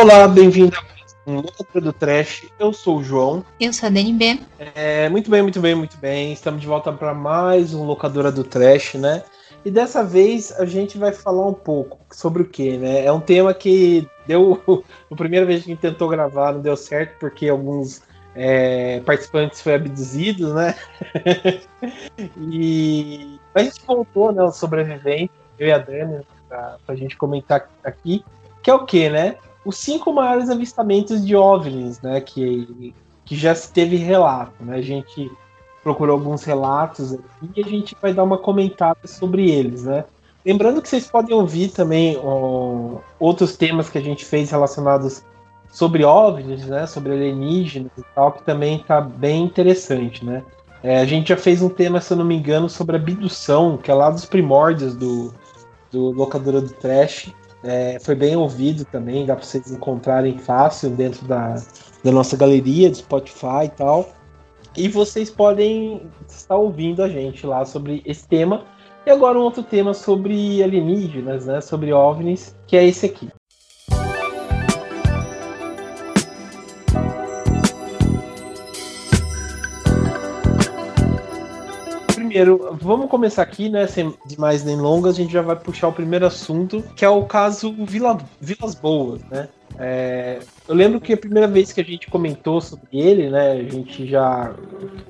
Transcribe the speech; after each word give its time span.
Olá, 0.00 0.28
bem-vindo 0.28 0.76
a 0.76 1.28
um 1.28 1.40
Loucura 1.40 1.80
do 1.80 1.92
Trash. 1.92 2.46
Eu 2.56 2.72
sou 2.72 2.98
o 2.98 3.02
João. 3.02 3.44
Eu 3.58 3.72
sou 3.72 3.88
a 3.88 3.90
DNB. 3.90 4.40
É, 4.72 5.08
muito 5.08 5.28
bem, 5.28 5.42
muito 5.42 5.58
bem, 5.60 5.74
muito 5.74 5.98
bem. 5.98 6.32
Estamos 6.32 6.60
de 6.60 6.68
volta 6.68 6.92
para 6.92 7.12
mais 7.12 7.74
um 7.74 7.82
Locadora 7.82 8.30
do 8.30 8.44
Trash, 8.44 8.94
né? 8.94 9.24
E 9.64 9.72
dessa 9.72 10.04
vez 10.04 10.52
a 10.52 10.64
gente 10.64 10.96
vai 10.96 11.10
falar 11.10 11.44
um 11.48 11.52
pouco 11.52 11.98
sobre 12.12 12.42
o 12.42 12.44
que, 12.44 12.76
né? 12.76 13.04
É 13.04 13.10
um 13.10 13.18
tema 13.18 13.52
que 13.52 14.08
deu. 14.24 14.62
A 15.10 15.16
primeira 15.16 15.44
vez 15.44 15.64
que 15.64 15.72
a 15.72 15.74
gente 15.74 15.80
tentou 15.80 16.08
gravar 16.08 16.52
não 16.52 16.60
deu 16.60 16.76
certo, 16.76 17.18
porque 17.18 17.48
alguns 17.48 18.00
é, 18.36 19.00
participantes 19.00 19.60
foram 19.60 19.78
abduzidos, 19.78 20.54
né? 20.54 20.76
e 22.38 23.36
a 23.52 23.64
gente 23.64 23.82
voltou, 23.84 24.30
né? 24.30 24.44
O 24.44 24.52
sobrevivente, 24.52 25.32
eu 25.58 25.66
e 25.66 25.72
a 25.72 25.78
Dani, 25.78 26.24
para 26.48 26.78
a 26.86 26.94
gente 26.94 27.16
comentar 27.16 27.68
aqui, 27.82 28.24
que 28.62 28.70
é 28.70 28.74
o 28.74 28.86
que, 28.86 29.10
né? 29.10 29.34
Os 29.68 29.76
cinco 29.76 30.10
maiores 30.14 30.48
avistamentos 30.48 31.26
de 31.26 31.36
OVNIs, 31.36 32.00
né, 32.00 32.22
que, 32.22 32.94
que 33.26 33.36
já 33.36 33.54
se 33.54 33.70
teve 33.70 33.96
relato, 33.96 34.64
né? 34.64 34.76
A 34.76 34.80
gente 34.80 35.30
procurou 35.82 36.16
alguns 36.16 36.42
relatos 36.42 37.12
aqui 37.12 37.50
e 37.54 37.60
a 37.60 37.66
gente 37.66 37.94
vai 38.00 38.14
dar 38.14 38.22
uma 38.24 38.38
comentada 38.38 39.06
sobre 39.06 39.50
eles, 39.50 39.84
né? 39.84 40.06
Lembrando 40.42 40.80
que 40.80 40.88
vocês 40.88 41.06
podem 41.06 41.34
ouvir 41.34 41.68
também 41.68 42.16
ó, 42.16 42.96
outros 43.20 43.58
temas 43.58 43.90
que 43.90 43.98
a 43.98 44.00
gente 44.00 44.24
fez 44.24 44.50
relacionados 44.50 45.22
sobre 45.70 46.02
OVNIs, 46.02 46.64
né, 46.64 46.86
sobre 46.86 47.12
alienígenas 47.12 47.92
e 47.98 48.02
tal, 48.14 48.32
que 48.32 48.42
também 48.44 48.78
tá 48.78 49.02
bem 49.02 49.44
interessante, 49.44 50.24
né? 50.24 50.42
É, 50.82 50.98
a 50.98 51.04
gente 51.04 51.28
já 51.28 51.36
fez 51.36 51.60
um 51.60 51.68
tema, 51.68 52.00
se 52.00 52.10
eu 52.10 52.16
não 52.16 52.24
me 52.24 52.36
engano, 52.36 52.70
sobre 52.70 52.96
abdução, 52.96 53.76
que 53.76 53.90
é 53.90 53.94
lá 53.94 54.08
dos 54.08 54.24
primórdios 54.24 54.96
do, 54.96 55.34
do 55.92 56.10
Locadora 56.12 56.62
do 56.62 56.70
Trash. 56.70 57.30
É, 57.62 57.98
foi 58.00 58.14
bem 58.14 58.36
ouvido 58.36 58.84
também, 58.84 59.26
dá 59.26 59.34
para 59.34 59.44
vocês 59.44 59.70
encontrarem 59.72 60.38
fácil 60.38 60.90
dentro 60.90 61.26
da, 61.26 61.56
da 62.04 62.12
nossa 62.12 62.36
galeria 62.36 62.88
do 62.88 62.96
Spotify 62.96 63.64
e 63.64 63.68
tal. 63.70 64.10
E 64.76 64.88
vocês 64.88 65.30
podem 65.30 66.08
estar 66.28 66.56
ouvindo 66.56 67.02
a 67.02 67.08
gente 67.08 67.46
lá 67.46 67.64
sobre 67.64 68.02
esse 68.06 68.28
tema. 68.28 68.64
E 69.04 69.10
agora 69.10 69.38
um 69.38 69.42
outro 69.42 69.62
tema 69.62 69.92
sobre 69.94 70.62
alienígenas, 70.62 71.46
né? 71.46 71.60
Sobre 71.60 71.92
OVNIs, 71.92 72.54
que 72.66 72.76
é 72.76 72.86
esse 72.86 73.06
aqui. 73.06 73.28
Primeiro, 82.38 82.78
vamos 82.80 83.10
começar 83.10 83.42
aqui, 83.42 83.68
né? 83.68 83.86
Sem 83.88 84.14
mais 84.38 84.62
nem 84.62 84.76
longas, 84.76 85.14
a 85.14 85.18
gente 85.18 85.32
já 85.32 85.42
vai 85.42 85.56
puxar 85.56 85.88
o 85.88 85.92
primeiro 85.92 86.24
assunto, 86.24 86.84
que 86.94 87.04
é 87.04 87.08
o 87.08 87.24
caso 87.24 87.74
Vila, 87.84 88.18
Vilas 88.40 88.74
Boas, 88.76 89.20
né? 89.24 89.48
É, 89.78 90.38
eu 90.68 90.74
lembro 90.74 91.00
que 91.00 91.12
a 91.12 91.16
primeira 91.16 91.48
vez 91.48 91.72
que 91.72 91.80
a 91.80 91.84
gente 91.84 92.08
comentou 92.08 92.60
sobre 92.60 92.86
ele, 92.92 93.28
né? 93.28 93.52
A 93.52 93.62
gente 93.64 94.06
já 94.06 94.54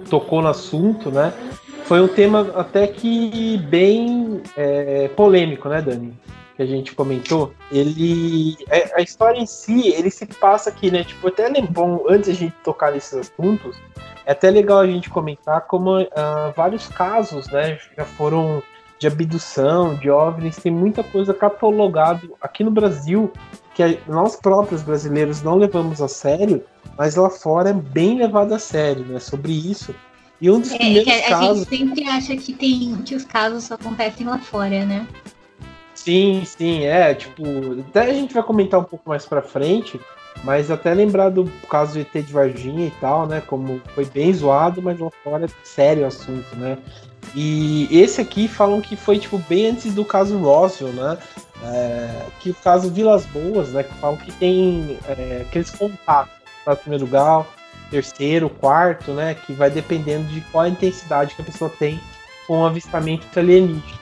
tocou 0.08 0.40
no 0.40 0.48
assunto, 0.48 1.10
né? 1.10 1.32
Foi 1.84 2.00
um 2.00 2.08
tema 2.08 2.50
até 2.54 2.86
que 2.86 3.58
bem 3.68 4.40
é, 4.56 5.08
polêmico, 5.08 5.68
né, 5.68 5.82
Dani? 5.82 6.14
Que 6.56 6.62
a 6.62 6.66
gente 6.66 6.94
comentou. 6.94 7.52
Ele. 7.70 8.56
É, 8.70 8.98
a 8.98 9.02
história 9.02 9.38
em 9.38 9.46
si, 9.46 9.88
ele 9.88 10.10
se 10.10 10.24
passa 10.26 10.70
aqui, 10.70 10.90
né? 10.90 11.04
Tipo, 11.04 11.28
até 11.28 11.48
bom, 11.60 12.04
antes 12.08 12.30
a 12.30 12.34
gente 12.34 12.54
tocar 12.64 12.92
nesses 12.92 13.14
assuntos, 13.14 13.76
é 14.28 14.32
até 14.32 14.50
legal 14.50 14.80
a 14.80 14.86
gente 14.86 15.08
comentar 15.08 15.62
como 15.62 15.98
uh, 15.98 16.06
vários 16.54 16.86
casos 16.86 17.48
né, 17.48 17.78
já 17.96 18.04
foram 18.04 18.62
de 18.98 19.06
abdução, 19.06 19.94
de 19.94 20.10
OVNIs, 20.10 20.56
tem 20.56 20.70
muita 20.70 21.02
coisa 21.02 21.32
catalogado 21.32 22.36
aqui 22.38 22.62
no 22.62 22.70
Brasil 22.70 23.32
que 23.74 23.98
nós 24.06 24.36
próprios 24.36 24.82
brasileiros 24.82 25.40
não 25.40 25.56
levamos 25.56 26.02
a 26.02 26.08
sério, 26.08 26.62
mas 26.98 27.16
lá 27.16 27.30
fora 27.30 27.70
é 27.70 27.72
bem 27.72 28.18
levado 28.18 28.52
a 28.52 28.58
sério, 28.58 29.02
né? 29.06 29.18
Sobre 29.18 29.52
isso. 29.52 29.94
E 30.42 30.50
um 30.50 30.60
dos 30.60 30.72
é, 30.72 30.76
primeiros 30.76 31.08
a, 31.08 31.28
casos. 31.28 31.50
A 31.50 31.54
gente 31.54 31.78
sempre 31.78 32.04
acha 32.04 32.36
que, 32.36 32.52
tem, 32.52 32.96
que 32.96 33.14
os 33.14 33.24
casos 33.24 33.64
só 33.64 33.74
acontecem 33.74 34.26
lá 34.26 34.38
fora, 34.38 34.84
né? 34.84 35.06
Sim, 35.94 36.42
sim, 36.44 36.84
é. 36.84 37.14
Tipo, 37.14 37.44
até 37.88 38.02
a 38.02 38.12
gente 38.12 38.34
vai 38.34 38.42
comentar 38.42 38.78
um 38.78 38.84
pouco 38.84 39.08
mais 39.08 39.24
pra 39.24 39.40
frente, 39.40 39.98
mas 40.44 40.70
até 40.70 40.94
lembrar 40.94 41.30
do 41.30 41.44
caso 41.68 41.94
do 41.94 42.00
ET 42.00 42.12
de 42.12 42.32
Varginha 42.32 42.86
e 42.86 42.92
tal, 43.00 43.26
né? 43.26 43.42
Como 43.46 43.80
foi 43.94 44.04
bem 44.04 44.32
zoado, 44.32 44.80
mas 44.80 44.98
lá 44.98 45.10
fora 45.24 45.46
é 45.46 45.48
sério 45.64 46.04
o 46.04 46.06
assunto, 46.06 46.54
né? 46.56 46.78
E 47.34 47.88
esse 47.90 48.20
aqui 48.20 48.48
falam 48.48 48.80
que 48.80 48.96
foi 48.96 49.18
tipo 49.18 49.38
bem 49.48 49.70
antes 49.70 49.92
do 49.94 50.04
caso 50.04 50.38
Roswell, 50.38 50.92
né? 50.92 51.18
É, 51.62 52.26
que 52.40 52.50
o 52.50 52.54
caso 52.54 52.90
Vilas 52.90 53.26
Boas, 53.26 53.70
né? 53.70 53.82
Que 53.82 53.94
falam 53.94 54.16
que 54.16 54.32
tem 54.32 54.98
é, 55.08 55.44
aqueles 55.46 55.70
contatos, 55.70 56.32
para 56.64 56.76
primeiro 56.76 57.04
lugar, 57.04 57.46
terceiro, 57.90 58.48
quarto, 58.48 59.12
né? 59.12 59.34
Que 59.34 59.52
vai 59.52 59.70
dependendo 59.70 60.24
de 60.28 60.40
qual 60.52 60.64
a 60.64 60.68
intensidade 60.68 61.34
que 61.34 61.42
a 61.42 61.44
pessoa 61.44 61.70
tem 61.70 62.00
com 62.46 62.60
o 62.60 62.66
avistamento 62.66 63.26
alienígena. 63.38 63.98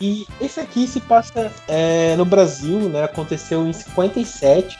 E 0.00 0.26
esse 0.40 0.58
aqui 0.58 0.86
se 0.86 1.00
passa 1.00 1.50
é, 1.68 2.16
no 2.16 2.24
Brasil, 2.24 2.80
né? 2.88 3.04
Aconteceu 3.04 3.66
em 3.66 3.72
57 3.72 4.76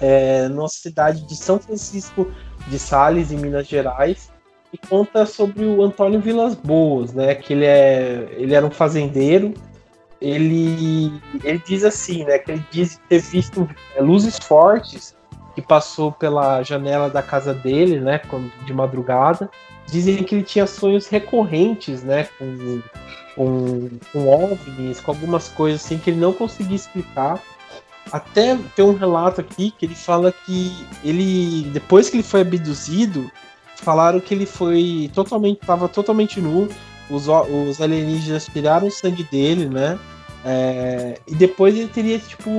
é, 0.00 0.48
numa 0.48 0.68
cidade 0.68 1.22
de 1.26 1.36
São 1.36 1.58
Francisco 1.58 2.30
de 2.68 2.78
Sales, 2.78 3.32
em 3.32 3.36
Minas 3.36 3.66
Gerais, 3.66 4.30
e 4.72 4.78
conta 4.78 5.24
sobre 5.24 5.64
o 5.64 5.82
Antônio 5.82 6.20
Vilas 6.20 6.54
Boas, 6.54 7.12
né? 7.12 7.34
Que 7.34 7.52
ele, 7.52 7.64
é, 7.64 8.28
ele 8.32 8.54
era 8.54 8.66
um 8.66 8.70
fazendeiro. 8.70 9.54
Ele, 10.20 11.12
ele 11.42 11.62
diz 11.66 11.84
assim, 11.84 12.24
né? 12.24 12.38
Que 12.38 12.52
ele 12.52 12.64
diz 12.70 13.00
ter 13.08 13.20
visto 13.20 13.68
é, 13.96 14.02
luzes 14.02 14.38
fortes 14.38 15.16
que 15.54 15.62
passou 15.62 16.12
pela 16.12 16.62
janela 16.62 17.08
da 17.08 17.22
casa 17.22 17.54
dele, 17.54 17.98
né? 18.00 18.20
De 18.66 18.74
madrugada. 18.74 19.50
Dizem 19.86 20.22
que 20.22 20.34
ele 20.34 20.44
tinha 20.44 20.66
sonhos 20.66 21.08
recorrentes, 21.08 22.02
né? 22.02 22.28
Com, 22.38 22.82
com, 23.34 23.88
com 24.12 24.28
OVNIs, 24.28 25.00
com 25.00 25.12
algumas 25.12 25.48
coisas 25.48 25.82
assim 25.82 25.96
que 25.96 26.10
ele 26.10 26.20
não 26.20 26.32
conseguia 26.32 26.76
explicar 26.76 27.42
até 28.12 28.56
tem 28.74 28.84
um 28.84 28.94
relato 28.94 29.40
aqui 29.40 29.72
que 29.76 29.86
ele 29.86 29.94
fala 29.94 30.32
que 30.32 30.86
ele, 31.04 31.68
depois 31.72 32.08
que 32.08 32.16
ele 32.16 32.22
foi 32.22 32.42
abduzido, 32.42 33.30
falaram 33.76 34.20
que 34.20 34.34
ele 34.34 34.46
foi 34.46 35.10
totalmente, 35.14 35.60
estava 35.60 35.88
totalmente 35.88 36.40
nu. 36.40 36.68
Os, 37.10 37.26
os 37.26 37.80
alienígenas 37.80 38.46
tiraram 38.46 38.88
o 38.88 38.90
sangue 38.90 39.24
dele, 39.24 39.66
né? 39.66 39.98
É, 40.44 41.18
e 41.26 41.34
depois 41.34 41.74
ele 41.74 41.88
teria, 41.88 42.18
tipo, 42.18 42.50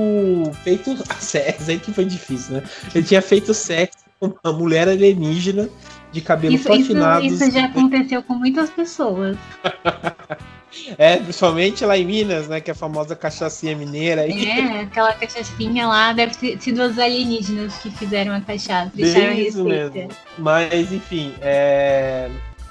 feito 0.62 0.96
sexo, 1.20 1.70
aí 1.70 1.78
que 1.78 1.92
foi 1.92 2.04
difícil, 2.04 2.56
né? 2.56 2.62
Ele 2.94 3.04
tinha 3.04 3.22
feito 3.22 3.54
sexo 3.54 3.98
com 4.18 4.34
uma 4.42 4.52
mulher 4.52 4.88
alienígena 4.88 5.68
de 6.12 6.20
cabelo 6.20 6.54
isso. 6.54 6.72
Isso, 6.72 6.92
isso 7.22 7.50
já 7.50 7.66
aconteceu 7.66 8.22
com 8.22 8.34
muitas 8.34 8.70
pessoas. 8.70 9.36
É, 10.96 11.16
principalmente 11.16 11.84
lá 11.84 11.96
em 11.96 12.04
Minas, 12.04 12.48
né? 12.48 12.60
Que 12.60 12.70
é 12.70 12.72
a 12.72 12.76
famosa 12.76 13.16
cachaçinha 13.16 13.74
mineira. 13.74 14.22
Aí. 14.22 14.46
É, 14.46 14.80
aquela 14.82 15.12
cachaçinha 15.12 15.86
lá 15.86 16.12
deve 16.12 16.34
ter 16.36 16.60
sido 16.60 16.82
os 16.82 16.98
alienígenas 16.98 17.76
que 17.78 17.90
fizeram 17.90 18.34
a 18.34 18.40
cachaça. 18.40 18.90
Deixaram 18.94 19.32
isso 19.32 19.64
mesmo. 19.64 20.08
Mas, 20.38 20.92
enfim, 20.92 21.34
é... 21.40 22.30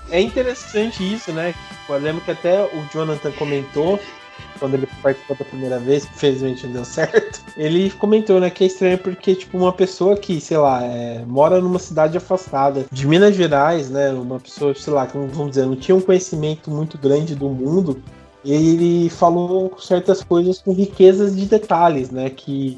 é 0.10 0.22
interessante 0.22 1.04
isso, 1.04 1.32
né? 1.32 1.54
Eu 1.88 1.98
lembro 1.98 2.22
que 2.22 2.32
até 2.32 2.64
o 2.64 2.86
Jonathan 2.94 3.32
comentou 3.32 4.00
quando 4.60 4.76
ele 4.76 4.88
participou 5.02 5.36
da 5.36 5.46
primeira 5.46 5.80
vez, 5.80 6.06
que 6.06 6.12
infelizmente 6.14 6.66
não 6.68 6.74
deu 6.74 6.86
certo, 6.86 7.42
ele 7.58 7.90
comentou, 7.92 8.40
né, 8.40 8.50
que 8.50 8.64
é 8.64 8.68
estranho 8.68 8.98
porque, 8.98 9.36
tipo, 9.36 9.58
uma 9.58 9.74
pessoa 9.74 10.18
que, 10.18 10.40
sei 10.40 10.58
lá, 10.58 10.84
é, 10.84 11.24
mora 11.26 11.62
numa 11.62 11.80
cidade 11.80 12.18
afastada 12.18 12.86
de 12.92 13.08
Minas 13.08 13.36
Gerais, 13.36 13.90
né, 13.90 14.12
uma 14.12 14.40
pessoa, 14.40 14.74
sei 14.76 14.94
lá, 14.94 15.08
que, 15.08 15.18
vamos 15.18 15.52
dizer, 15.52 15.66
não 15.66 15.76
tinha 15.76 15.96
um 15.96 16.02
conhecimento 16.02 16.70
muito 16.70 16.98
grande 16.98 17.36
do 17.36 17.50
mundo, 17.50 18.02
ele 18.44 19.10
falou 19.10 19.76
certas 19.80 20.24
coisas 20.24 20.60
com 20.60 20.72
riquezas 20.74 21.36
de 21.36 21.46
detalhes, 21.46 22.10
né, 22.10 22.30
que, 22.30 22.78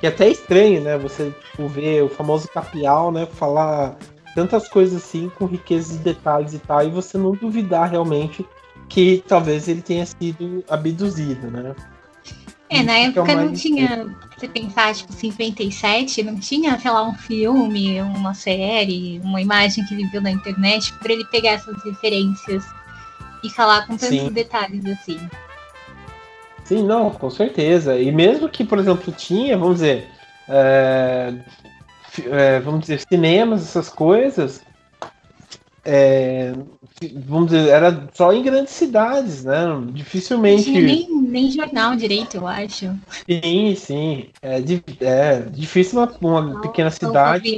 que 0.00 0.06
é 0.06 0.08
até 0.08 0.26
é 0.26 0.30
estranho, 0.30 0.80
né, 0.80 0.98
você, 0.98 1.32
tipo, 1.50 1.68
ver 1.68 2.02
o 2.02 2.08
famoso 2.08 2.48
capial, 2.48 3.10
né, 3.10 3.26
falar 3.26 3.96
tantas 4.34 4.68
coisas 4.68 5.02
assim 5.02 5.30
com 5.38 5.46
riquezas 5.46 5.98
de 5.98 6.04
detalhes 6.04 6.54
e 6.54 6.58
tal, 6.58 6.86
e 6.86 6.90
você 6.90 7.18
não 7.18 7.32
duvidar 7.32 7.90
realmente 7.90 8.46
que 8.90 9.24
talvez 9.26 9.68
ele 9.68 9.80
tenha 9.80 10.04
sido 10.04 10.64
abduzido, 10.68 11.50
né? 11.50 11.74
É, 12.68 12.82
na 12.82 12.98
época 12.98 13.34
não 13.34 13.52
tinha, 13.52 14.14
você 14.36 14.46
pensar, 14.46 14.94
tipo, 14.94 15.12
57, 15.12 16.22
não 16.22 16.38
tinha, 16.38 16.78
sei 16.78 16.90
lá, 16.90 17.08
um 17.08 17.14
filme, 17.14 18.00
uma 18.02 18.34
série, 18.34 19.20
uma 19.24 19.40
imagem 19.40 19.84
que 19.86 19.94
ele 19.94 20.06
viu 20.08 20.20
na 20.20 20.30
internet 20.30 20.92
para 20.94 21.12
ele 21.12 21.24
pegar 21.26 21.52
essas 21.52 21.82
referências 21.82 22.64
e 23.42 23.50
falar 23.50 23.86
com 23.86 23.96
tantos 23.96 24.20
Sim. 24.20 24.30
detalhes 24.30 24.84
assim. 24.86 25.18
Sim, 26.64 26.84
não, 26.84 27.10
com 27.10 27.30
certeza. 27.30 27.98
E 27.98 28.12
mesmo 28.12 28.48
que, 28.48 28.64
por 28.64 28.78
exemplo, 28.78 29.12
tinha, 29.12 29.58
vamos 29.58 29.76
dizer, 29.76 30.08
é, 30.48 31.34
é, 32.26 32.60
vamos 32.60 32.80
dizer, 32.82 33.00
cinemas, 33.00 33.62
essas 33.62 33.88
coisas, 33.88 34.62
é, 35.84 36.52
vamos 37.24 37.50
dizer, 37.50 37.68
era 37.68 38.08
só 38.12 38.32
em 38.32 38.42
grandes 38.42 38.74
cidades, 38.74 39.44
né? 39.44 39.64
Dificilmente. 39.92 40.70
Não 40.70 40.80
nem, 40.80 41.22
nem 41.22 41.50
jornal 41.50 41.96
direito, 41.96 42.36
eu 42.36 42.46
acho. 42.46 42.94
Sim, 43.28 43.74
sim. 43.74 44.28
É, 44.42 44.58
é 45.00 45.40
difícil 45.50 45.98
uma, 45.98 46.12
uma 46.20 46.60
pequena 46.60 46.90
cidade. 46.90 47.56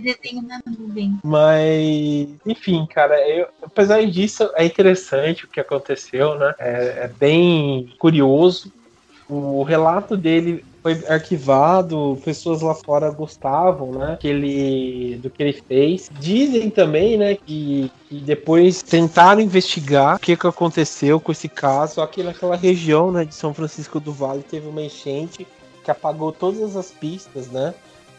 Desenho 0.00 0.42
na 0.42 0.60
nuvem. 0.66 1.18
Mas, 1.22 2.28
enfim, 2.46 2.86
cara, 2.86 3.20
eu, 3.28 3.46
apesar 3.62 4.04
disso, 4.06 4.50
é 4.54 4.64
interessante 4.64 5.44
o 5.44 5.48
que 5.48 5.60
aconteceu, 5.60 6.38
né? 6.38 6.54
É, 6.58 7.04
é 7.04 7.08
bem 7.08 7.92
curioso. 7.98 8.72
O 9.34 9.62
relato 9.62 10.14
dele 10.14 10.62
foi 10.82 11.02
arquivado, 11.08 12.20
pessoas 12.24 12.60
lá 12.60 12.74
fora 12.74 13.10
gostavam, 13.10 13.92
né, 13.92 14.18
que 14.20 14.28
ele, 14.28 15.16
do 15.22 15.30
que 15.30 15.42
ele 15.42 15.52
fez. 15.52 16.10
Dizem 16.18 16.68
também, 16.68 17.16
né, 17.16 17.36
que, 17.36 17.90
que 18.08 18.16
depois 18.16 18.82
tentaram 18.82 19.40
investigar 19.40 20.16
o 20.16 20.18
que, 20.18 20.36
que 20.36 20.46
aconteceu 20.46 21.18
com 21.20 21.32
esse 21.32 21.48
caso, 21.48 21.94
só 21.94 22.06
que 22.06 22.22
naquela 22.22 22.56
região, 22.56 23.12
né, 23.12 23.24
de 23.24 23.34
São 23.34 23.54
Francisco 23.54 23.98
do 24.00 24.12
Vale 24.12 24.42
teve 24.42 24.68
uma 24.68 24.82
enchente 24.82 25.46
que 25.82 25.90
apagou 25.90 26.32
todas 26.32 26.76
as 26.76 26.90
pistas, 26.90 27.48
né, 27.48 27.72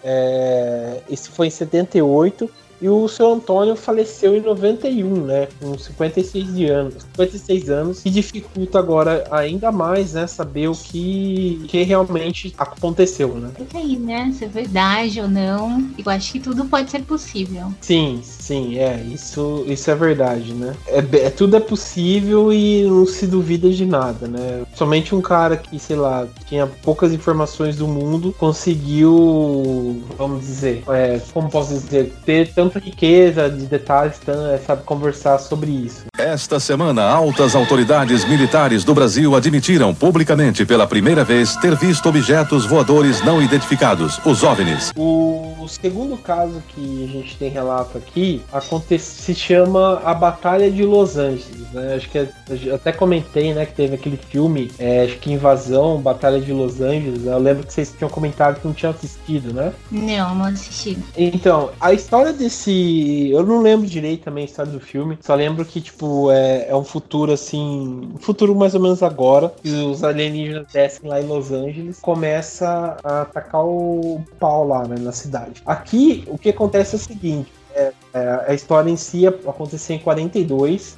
é, 0.03 1.01
isso 1.09 1.31
foi 1.31 1.47
em 1.47 1.51
78 1.51 2.49
e 2.81 2.89
o 2.89 3.07
seu 3.07 3.33
Antônio 3.33 3.75
faleceu 3.75 4.35
em 4.35 4.41
91, 4.41 5.25
né? 5.25 5.47
Com 5.59 5.77
56 5.77 6.53
de 6.53 6.65
anos, 6.67 7.03
56 7.15 7.69
anos, 7.69 8.01
que 8.01 8.09
dificulta 8.09 8.79
agora 8.79 9.23
ainda 9.31 9.71
mais, 9.71 10.13
né? 10.13 10.27
Saber 10.27 10.67
o 10.67 10.75
que, 10.75 11.65
que 11.67 11.83
realmente 11.83 12.53
aconteceu, 12.57 13.35
né? 13.35 13.49
Fica 13.57 13.77
aí, 13.77 13.95
né? 13.97 14.33
Se 14.37 14.45
é 14.45 14.47
verdade 14.47 15.21
ou 15.21 15.27
não. 15.27 15.89
Eu 15.97 16.11
acho 16.11 16.31
que 16.33 16.39
tudo 16.39 16.65
pode 16.65 16.91
ser 16.91 17.03
possível. 17.03 17.73
Sim, 17.81 18.19
sim, 18.23 18.77
é. 18.77 19.01
Isso, 19.03 19.63
isso 19.67 19.89
é 19.89 19.95
verdade, 19.95 20.53
né? 20.53 20.75
É, 20.87 20.99
é, 20.99 21.29
tudo 21.29 21.55
é 21.55 21.59
possível 21.59 22.51
e 22.51 22.83
não 22.83 23.05
se 23.05 23.27
duvida 23.27 23.69
de 23.69 23.85
nada, 23.85 24.27
né? 24.27 24.63
Somente 24.75 25.15
um 25.15 25.21
cara 25.21 25.55
que, 25.57 25.79
sei 25.79 25.95
lá, 25.95 26.27
tinha 26.47 26.67
poucas 26.67 27.13
informações 27.13 27.77
do 27.77 27.87
mundo 27.87 28.35
conseguiu, 28.37 30.03
vamos 30.17 30.41
dizer, 30.41 30.83
é, 30.89 31.21
como 31.33 31.49
posso 31.49 31.73
dizer, 31.73 32.13
ter 32.25 32.53
tanto 32.53 32.72
riqueza 32.79 33.49
de 33.49 33.65
detalhes, 33.65 34.19
é, 34.27 34.57
sabe 34.57 34.83
conversar 34.83 35.39
sobre 35.39 35.71
isso. 35.71 36.05
Esta 36.17 36.59
semana, 36.59 37.03
altas 37.03 37.55
autoridades 37.55 38.25
militares 38.25 38.83
do 38.83 38.93
Brasil 38.93 39.35
admitiram 39.35 39.93
publicamente 39.93 40.65
pela 40.65 40.87
primeira 40.87 41.23
vez 41.23 41.55
ter 41.57 41.75
visto 41.75 42.07
objetos 42.07 42.65
voadores 42.65 43.23
não 43.23 43.41
identificados, 43.41 44.19
os 44.25 44.43
OVNIs. 44.43 44.91
O 44.95 45.67
segundo 45.67 46.17
caso 46.17 46.61
que 46.69 47.05
a 47.05 47.07
gente 47.07 47.37
tem 47.37 47.49
relato 47.49 47.97
aqui 47.97 48.41
acontece, 48.51 49.21
se 49.21 49.35
chama 49.35 50.01
a 50.03 50.13
Batalha 50.13 50.69
de 50.69 50.83
Los 50.83 51.17
Angeles. 51.17 51.71
Né? 51.73 51.95
Acho 51.95 52.09
que 52.09 52.17
é, 52.17 52.29
até 52.73 52.91
comentei 52.91 53.53
né, 53.53 53.65
que 53.65 53.73
teve 53.73 53.95
aquele 53.95 54.17
filme, 54.17 54.71
é, 54.77 55.03
acho 55.03 55.17
que 55.17 55.31
Invasão, 55.31 56.01
Batalha 56.01 56.39
de 56.39 56.51
Los 56.51 56.81
Angeles. 56.81 57.21
Né? 57.21 57.33
Eu 57.33 57.39
lembro 57.39 57.65
que 57.65 57.73
vocês 57.73 57.93
tinham 57.97 58.09
comentado 58.09 58.59
que 58.59 58.67
não 58.67 58.73
tinham 58.73 58.91
assistido, 58.91 59.53
né? 59.53 59.73
Não, 59.91 60.35
não 60.35 60.45
assisti. 60.45 60.97
Então, 61.17 61.71
a 61.79 61.93
história 61.93 62.33
desse 62.33 62.52
esse. 62.53 63.29
Eu 63.31 63.43
não 63.43 63.61
lembro 63.61 63.87
direito 63.87 64.23
também 64.23 64.43
a 64.43 64.45
história 64.45 64.71
do 64.71 64.79
filme. 64.79 65.17
Só 65.21 65.35
lembro 65.35 65.65
que, 65.65 65.81
tipo, 65.81 66.31
é, 66.31 66.69
é 66.69 66.75
um 66.75 66.83
futuro 66.83 67.33
assim. 67.33 68.11
Um 68.13 68.19
futuro 68.19 68.55
mais 68.55 68.75
ou 68.75 68.81
menos 68.81 69.01
agora. 69.01 69.53
E 69.63 69.71
os 69.71 70.03
alienígenas 70.03 70.67
descem 70.71 71.09
lá 71.09 71.19
em 71.19 71.25
Los 71.25 71.51
Angeles. 71.51 71.99
Começa 71.99 72.97
a 73.03 73.21
atacar 73.21 73.65
o 73.65 74.23
pau 74.39 74.67
lá, 74.67 74.87
né, 74.87 74.95
na 74.99 75.11
cidade. 75.11 75.61
Aqui, 75.65 76.23
o 76.27 76.37
que 76.37 76.49
acontece 76.49 76.95
é 76.95 76.97
o 76.97 77.01
seguinte. 77.01 77.51
É, 77.75 77.91
é, 78.13 78.45
a 78.47 78.53
história 78.53 78.89
em 78.89 78.95
si 78.95 79.25
aconteceu 79.25 79.95
em 79.95 79.99
42, 79.99 80.97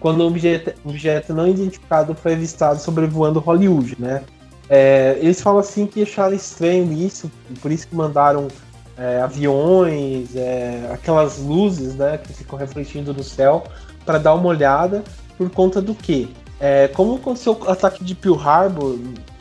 quando 0.00 0.24
um 0.24 0.26
objeto, 0.26 0.74
um 0.84 0.90
objeto 0.90 1.32
não 1.32 1.46
identificado 1.46 2.14
foi 2.16 2.32
avistado 2.32 2.80
sobrevoando 2.80 3.38
Hollywood, 3.38 3.96
né? 3.98 4.24
É, 4.68 5.16
eles 5.20 5.40
falam 5.40 5.60
assim 5.60 5.86
que 5.86 6.02
acharam 6.02 6.34
estranho 6.34 6.92
isso, 6.92 7.30
por 7.62 7.70
isso 7.70 7.86
que 7.86 7.94
mandaram 7.94 8.48
é, 8.96 9.20
aviões, 9.20 10.34
é, 10.34 10.90
aquelas 10.92 11.38
luzes 11.38 11.94
né, 11.94 12.18
que 12.18 12.32
ficam 12.32 12.58
refletindo 12.58 13.12
no 13.12 13.22
céu, 13.22 13.64
para 14.04 14.18
dar 14.18 14.34
uma 14.34 14.48
olhada, 14.48 15.02
por 15.36 15.50
conta 15.50 15.82
do 15.82 15.94
que? 15.94 16.34
É, 16.58 16.88
como 16.88 17.16
aconteceu 17.16 17.58
o 17.60 17.70
ataque 17.70 18.02
de 18.02 18.14
Pearl 18.14 18.38
Harbor 18.38 18.98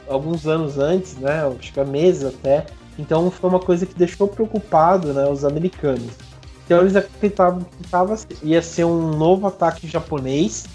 alguns 0.08 0.46
anos 0.46 0.78
antes, 0.78 1.16
né, 1.18 1.44
acho 1.60 1.72
que 1.72 1.80
há 1.80 1.86
meses 1.86 2.26
até, 2.26 2.66
então 2.98 3.30
foi 3.32 3.50
uma 3.50 3.60
coisa 3.60 3.86
que 3.86 3.96
deixou 3.96 4.28
preocupado 4.28 5.14
né, 5.14 5.28
os 5.28 5.44
americanos. 5.44 6.12
Então 6.66 6.82
eles 6.82 6.96
acreditavam 6.96 7.62
que 7.62 7.90
tava, 7.90 8.18
ia 8.42 8.62
ser 8.62 8.86
um 8.86 9.12
novo 9.16 9.48
ataque 9.48 9.88
japonês, 9.88 10.66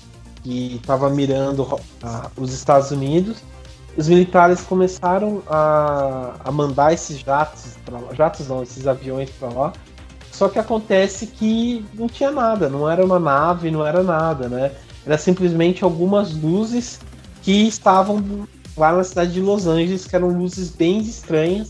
que 0.43 0.77
estava 0.77 1.11
mirando 1.11 1.62
uh, 1.62 2.31
os 2.37 2.53
Estados 2.53 2.91
Unidos, 2.91 3.43
os 3.96 4.08
militares 4.08 4.60
começaram 4.62 5.42
a, 5.48 6.34
a 6.44 6.52
mandar 6.52 6.92
esses 6.92 7.19
jatos 7.19 7.76
jatos 8.12 8.48
não, 8.48 8.62
esses 8.62 8.87
aviões 8.87 9.31
para 9.31 9.48
lá. 9.48 9.72
Só 10.31 10.48
que 10.48 10.58
acontece 10.58 11.26
que 11.26 11.84
não 11.92 12.08
tinha 12.08 12.31
nada, 12.31 12.69
não 12.69 12.88
era 12.88 13.04
uma 13.04 13.19
nave, 13.19 13.70
não 13.70 13.84
era 13.84 14.02
nada, 14.02 14.48
né? 14.48 14.72
Era 15.04 15.19
simplesmente 15.19 15.84
algumas 15.84 16.32
luzes 16.34 17.00
que 17.42 17.66
estavam 17.66 18.46
lá 18.76 18.92
na 18.92 19.04
cidade 19.04 19.32
de 19.32 19.40
Los 19.40 19.66
Angeles, 19.66 20.06
que 20.06 20.16
eram 20.16 20.28
luzes 20.28 20.70
bem 20.70 20.98
estranhas 21.00 21.69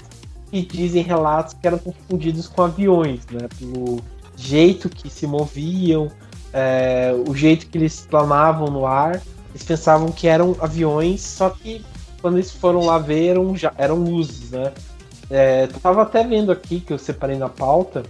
e 0.53 0.63
dizem 0.63 1.03
relatos 1.03 1.55
que 1.55 1.67
eram 1.67 1.79
confundidos 1.79 2.47
com 2.47 2.63
aviões, 2.63 3.21
né? 3.31 3.49
Pelo 3.59 4.01
jeito 4.37 4.89
que 4.89 5.09
se 5.11 5.27
moviam, 5.27 6.11
é, 6.53 7.15
o 7.27 7.35
jeito 7.35 7.67
que 7.67 7.79
eles 7.79 8.07
planavam 8.09 8.69
no 8.69 8.87
ar. 8.87 9.21
Eles 9.51 9.65
pensavam 9.65 10.13
que 10.13 10.29
eram 10.29 10.55
aviões, 10.61 11.23
só 11.23 11.51
que 11.51 11.85
quando 12.21 12.37
eles 12.37 12.51
foram 12.51 12.85
lá 12.85 12.99
ver, 12.99 13.29
eram, 13.29 13.55
eram 13.77 13.97
luzes, 13.97 14.51
né? 14.51 14.73
É, 15.31 15.69
tava 15.69 16.03
até 16.03 16.25
vendo 16.25 16.51
aqui 16.51 16.81
que 16.81 16.93
eu 16.93 16.99
separei 16.99 17.37
na 17.37 17.49
pauta, 17.49 18.03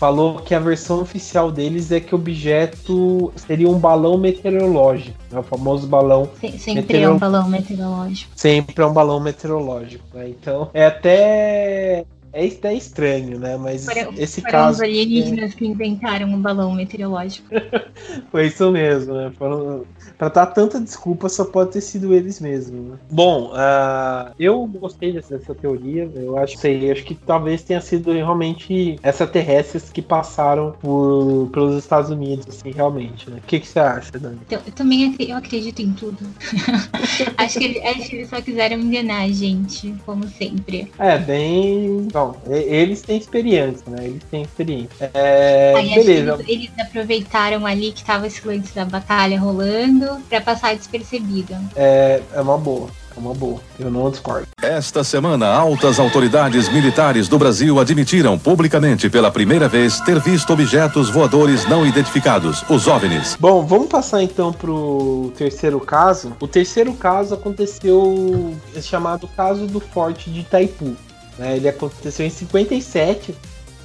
falou 0.00 0.36
que 0.36 0.54
a 0.54 0.58
versão 0.58 1.00
oficial 1.02 1.50
deles 1.50 1.92
é 1.92 2.00
que 2.00 2.14
o 2.14 2.18
objeto 2.18 3.32
seria 3.36 3.68
um 3.68 3.78
balão 3.78 4.16
meteorológico, 4.16 5.18
né? 5.30 5.40
o 5.40 5.42
famoso 5.42 5.86
balão. 5.86 6.30
sempre 6.40 6.74
meteoro... 6.74 7.04
é 7.04 7.10
um 7.10 7.18
balão 7.18 7.48
meteorológico. 7.48 8.32
Sempre 8.34 8.82
é 8.82 8.86
um 8.86 8.92
balão 8.92 9.20
meteorológico, 9.20 10.04
né? 10.14 10.28
Então 10.28 10.70
é 10.72 10.86
até 10.86 12.06
é 12.32 12.46
até 12.46 12.74
estranho, 12.74 13.38
né? 13.38 13.56
Mas 13.56 13.84
foram, 13.84 14.12
esse 14.16 14.40
foram 14.40 14.52
caso. 14.52 14.76
os 14.76 14.80
alienígenas 14.82 15.52
é... 15.52 15.56
que 15.56 15.66
inventaram 15.66 16.28
um 16.28 16.40
balão 16.40 16.72
meteorológico. 16.72 17.48
Foi 18.30 18.46
isso 18.46 18.70
mesmo, 18.70 19.14
né? 19.14 19.32
Foram 19.38 19.84
para 20.16 20.28
dar 20.28 20.46
tanta 20.46 20.80
desculpa, 20.80 21.28
só 21.28 21.44
pode 21.44 21.72
ter 21.72 21.80
sido 21.80 22.14
eles 22.14 22.40
mesmos. 22.40 22.90
Né? 22.90 22.98
Bom, 23.10 23.52
uh, 23.52 24.32
eu 24.38 24.66
gostei 24.66 25.12
dessa, 25.12 25.38
dessa, 25.38 25.54
teoria. 25.54 26.10
Eu 26.14 26.38
acho, 26.38 26.58
sei, 26.58 26.90
acho 26.90 27.04
que 27.04 27.14
talvez 27.14 27.62
tenha 27.62 27.80
sido 27.80 28.12
realmente 28.12 28.98
extraterrestres 29.02 29.90
que 29.90 30.02
passaram 30.02 30.72
por, 30.80 31.48
pelos 31.52 31.76
Estados 31.76 32.10
Unidos, 32.10 32.46
assim, 32.48 32.70
realmente. 32.70 33.30
Né? 33.30 33.38
O 33.38 33.46
que, 33.46 33.60
que 33.60 33.66
você 33.66 33.80
acha, 33.80 34.18
Dani? 34.18 34.38
Eu, 34.50 34.60
eu 34.66 34.72
também 34.72 35.16
eu 35.18 35.36
acredito 35.36 35.80
em 35.80 35.92
tudo. 35.92 36.18
acho, 37.38 37.58
que, 37.58 37.80
acho 37.80 38.10
que 38.10 38.16
eles 38.16 38.28
só 38.28 38.40
quiseram 38.40 38.78
enganar 38.78 39.22
a 39.22 39.28
gente, 39.32 39.94
como 40.04 40.28
sempre. 40.28 40.90
É, 40.98 41.18
bem. 41.18 42.08
Bom, 42.20 42.36
eles 42.46 43.00
têm 43.00 43.16
experiência, 43.16 43.82
né? 43.86 44.04
Eles 44.04 44.22
têm 44.30 44.42
experiência. 44.42 45.10
É, 45.14 45.72
Aí, 45.74 45.94
beleza. 45.94 46.34
Eles, 46.34 46.48
eles, 46.48 46.70
aproveitaram 46.78 47.64
ali 47.64 47.92
que 47.92 48.04
tava 48.04 48.26
esse 48.26 48.46
lance 48.46 48.74
da 48.74 48.84
batalha 48.84 49.40
rolando 49.40 50.20
para 50.28 50.40
passar 50.40 50.76
despercebido. 50.76 51.56
É, 51.74 52.20
é 52.34 52.40
uma 52.42 52.58
boa. 52.58 52.88
É 53.16 53.18
uma 53.18 53.34
boa, 53.34 53.60
eu 53.78 53.90
não 53.90 54.08
discordo. 54.08 54.46
Esta 54.62 55.02
semana, 55.02 55.48
altas 55.48 55.98
autoridades 55.98 56.68
militares 56.68 57.26
do 57.26 57.38
Brasil 57.38 57.80
admitiram 57.80 58.38
publicamente 58.38 59.10
pela 59.10 59.32
primeira 59.32 59.68
vez 59.68 60.00
ter 60.00 60.20
visto 60.20 60.52
objetos 60.52 61.10
voadores 61.10 61.68
não 61.68 61.84
identificados, 61.84 62.64
os 62.68 62.86
OVNIs. 62.86 63.36
Bom, 63.40 63.66
vamos 63.66 63.88
passar 63.88 64.22
então 64.22 64.52
pro 64.52 65.32
terceiro 65.36 65.80
caso. 65.80 66.36
O 66.38 66.46
terceiro 66.46 66.92
caso 66.92 67.34
aconteceu, 67.34 68.54
é 68.76 68.80
chamado 68.80 69.26
caso 69.36 69.66
do 69.66 69.80
Forte 69.80 70.30
de 70.30 70.40
Itaipu. 70.40 70.96
Né? 71.40 71.56
Ele 71.56 71.68
aconteceu 71.68 72.26
em 72.26 72.30
57 72.30 73.34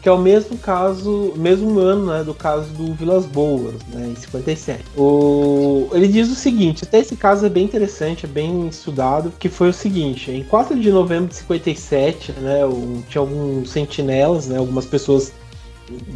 que 0.02 0.10
é 0.10 0.12
o 0.12 0.20
mesmo 0.20 0.56
caso, 0.56 1.34
mesmo 1.36 1.80
ano, 1.80 2.14
né, 2.14 2.24
do 2.24 2.36
caso 2.36 2.68
do 2.74 2.94
Vilas 2.94 3.26
Boas, 3.26 3.74
né, 3.92 4.10
em 4.10 4.16
57. 4.16 4.84
O, 4.96 5.90
ele 5.94 6.08
diz 6.08 6.30
o 6.30 6.36
seguinte, 6.36 6.84
até 6.84 7.00
esse 7.00 7.16
caso 7.16 7.44
é 7.44 7.50
bem 7.50 7.66
interessante, 7.66 8.28
é 8.28 8.30
bem 8.30 8.68
estudado, 8.68 9.34
que 9.40 9.50
foi 9.50 9.70
o 9.70 9.74
seguinte, 9.74 10.30
em 10.30 10.44
4 10.44 10.80
de 10.80 10.92
novembro 10.92 11.30
de 11.30 11.36
57, 11.38 12.34
né, 12.34 12.64
o, 12.68 13.04
tinha 13.10 13.20
alguns 13.20 13.72
sentinelas, 13.72 14.46
né, 14.46 14.60
algumas 14.60 14.86
pessoas, 14.86 15.34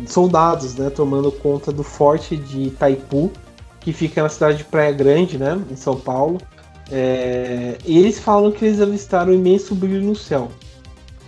soldados, 0.05 0.75
né, 0.75 0.91
tomando 0.91 1.31
conta 1.31 1.71
do 1.71 1.81
forte 1.81 2.37
de 2.37 2.67
Itaipu, 2.67 3.31
que 3.79 3.91
fica 3.91 4.21
na 4.21 4.29
cidade 4.29 4.59
de 4.59 4.65
Praia 4.65 4.91
Grande, 4.91 5.39
né, 5.39 5.59
em 5.67 5.75
São 5.75 5.95
Paulo, 5.95 6.37
é, 6.91 7.75
e 7.83 7.97
eles 7.97 8.19
falam 8.19 8.51
que 8.51 8.65
eles 8.65 8.79
avistaram 8.79 9.31
um 9.31 9.35
imenso 9.35 9.73
brilho 9.73 10.03
no 10.03 10.15
céu. 10.15 10.51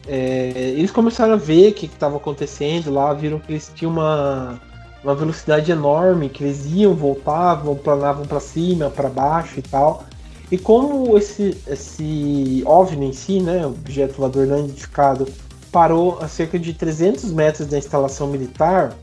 É, 0.07 0.73
eles 0.75 0.91
começaram 0.91 1.33
a 1.33 1.37
ver 1.37 1.71
o 1.71 1.73
que 1.73 1.85
estava 1.85 2.17
acontecendo 2.17 2.91
lá, 2.91 3.13
viram 3.13 3.39
que 3.39 3.51
eles 3.51 3.71
tinham 3.73 3.91
uma, 3.91 4.59
uma 5.03 5.15
velocidade 5.15 5.71
enorme, 5.71 6.29
que 6.29 6.43
eles 6.43 6.65
iam, 6.65 6.93
voltavam, 6.93 7.75
planavam 7.75 8.25
para 8.25 8.39
cima, 8.39 8.89
para 8.89 9.09
baixo 9.09 9.59
e 9.59 9.61
tal. 9.61 10.05
E 10.51 10.57
como 10.57 11.17
esse, 11.17 11.57
esse 11.67 12.63
OVNI 12.65 13.05
em 13.05 13.13
si, 13.13 13.39
né, 13.39 13.65
objeto 13.65 14.17
voador 14.17 14.47
não 14.47 14.59
identificado, 14.59 15.27
parou 15.71 16.19
a 16.19 16.27
cerca 16.27 16.59
de 16.59 16.73
300 16.73 17.31
metros 17.31 17.67
da 17.67 17.77
instalação 17.77 18.27
militar, 18.27 18.93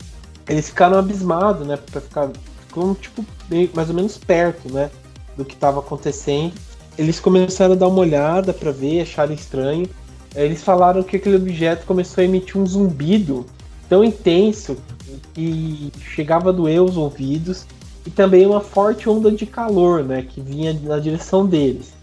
eles 0.47 0.69
ficaram 0.69 0.99
abismados, 0.99 1.65
né, 1.65 1.77
para 1.77 2.01
ficar 2.01 2.29
ficam, 2.69 2.93
tipo, 2.93 3.25
mais 3.73 3.89
ou 3.89 3.95
menos 3.95 4.17
perto, 4.17 4.71
né, 4.71 4.89
do 5.35 5.43
que 5.43 5.55
estava 5.55 5.79
acontecendo. 5.79 6.53
Eles 6.97 7.19
começaram 7.19 7.73
a 7.73 7.77
dar 7.77 7.87
uma 7.87 7.99
olhada 7.99 8.53
para 8.53 8.71
ver, 8.71 9.01
acharam 9.01 9.33
estranho. 9.33 9.89
Eles 10.35 10.63
falaram 10.63 11.03
que 11.03 11.17
aquele 11.17 11.35
objeto 11.35 11.85
começou 11.85 12.21
a 12.21 12.25
emitir 12.25 12.57
um 12.57 12.65
zumbido 12.65 13.45
tão 13.87 14.03
intenso 14.03 14.77
que 15.33 15.91
chegava 15.99 16.49
a 16.49 16.51
doer 16.51 16.81
os 16.81 16.97
ouvidos 16.97 17.65
e 18.05 18.09
também 18.09 18.45
uma 18.45 18.61
forte 18.61 19.09
onda 19.09 19.31
de 19.31 19.45
calor, 19.45 20.03
né, 20.03 20.21
que 20.27 20.41
vinha 20.41 20.73
na 20.83 20.99
direção 20.99 21.45
deles. 21.45 21.93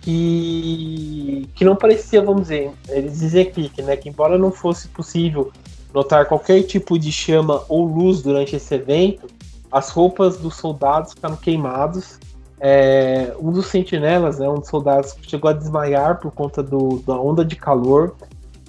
Que, 0.00 1.48
que 1.54 1.64
não 1.64 1.76
parecia, 1.76 2.22
vamos 2.22 2.42
dizer, 2.42 2.72
eles 2.88 3.20
dizem 3.20 3.42
aqui 3.42 3.68
que, 3.68 3.82
né, 3.82 3.96
que 3.96 4.08
embora 4.08 4.36
não 4.36 4.50
fosse 4.50 4.88
possível 4.88 5.52
notar 5.94 6.26
qualquer 6.26 6.62
tipo 6.62 6.98
de 6.98 7.12
chama 7.12 7.62
ou 7.68 7.84
luz 7.84 8.22
durante 8.22 8.56
esse 8.56 8.74
evento, 8.74 9.26
as 9.70 9.90
roupas 9.90 10.36
dos 10.36 10.56
soldados 10.56 11.12
ficaram 11.12 11.36
queimados. 11.36 12.18
É, 12.64 13.34
um 13.40 13.50
dos 13.50 13.66
sentinelas, 13.66 14.38
né, 14.38 14.48
um 14.48 14.60
dos 14.60 14.68
soldados, 14.68 15.16
chegou 15.22 15.50
a 15.50 15.52
desmaiar 15.52 16.20
por 16.20 16.30
conta 16.30 16.62
do, 16.62 17.02
da 17.04 17.18
onda 17.18 17.44
de 17.44 17.56
calor. 17.56 18.14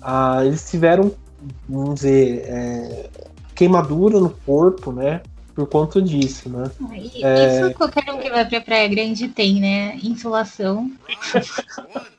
Ah, 0.02 0.44
eles 0.44 0.68
tiveram, 0.68 1.12
vamos 1.70 1.96
dizer, 1.96 2.44
é, 2.48 3.10
queimadura 3.54 4.20
no 4.20 4.32
corpo, 4.32 4.92
né? 4.92 5.22
Por 5.54 5.68
conta 5.68 6.02
disso, 6.02 6.50
né? 6.50 6.72
Isso 6.96 7.24
é... 7.24 7.74
qualquer 7.74 8.12
um 8.12 8.18
que 8.18 8.32
vai 8.32 8.44
pra 8.50 8.62
Praia 8.62 8.88
Grande 8.88 9.28
tem, 9.28 9.62
né? 9.62 10.00
Insolação. 10.02 10.92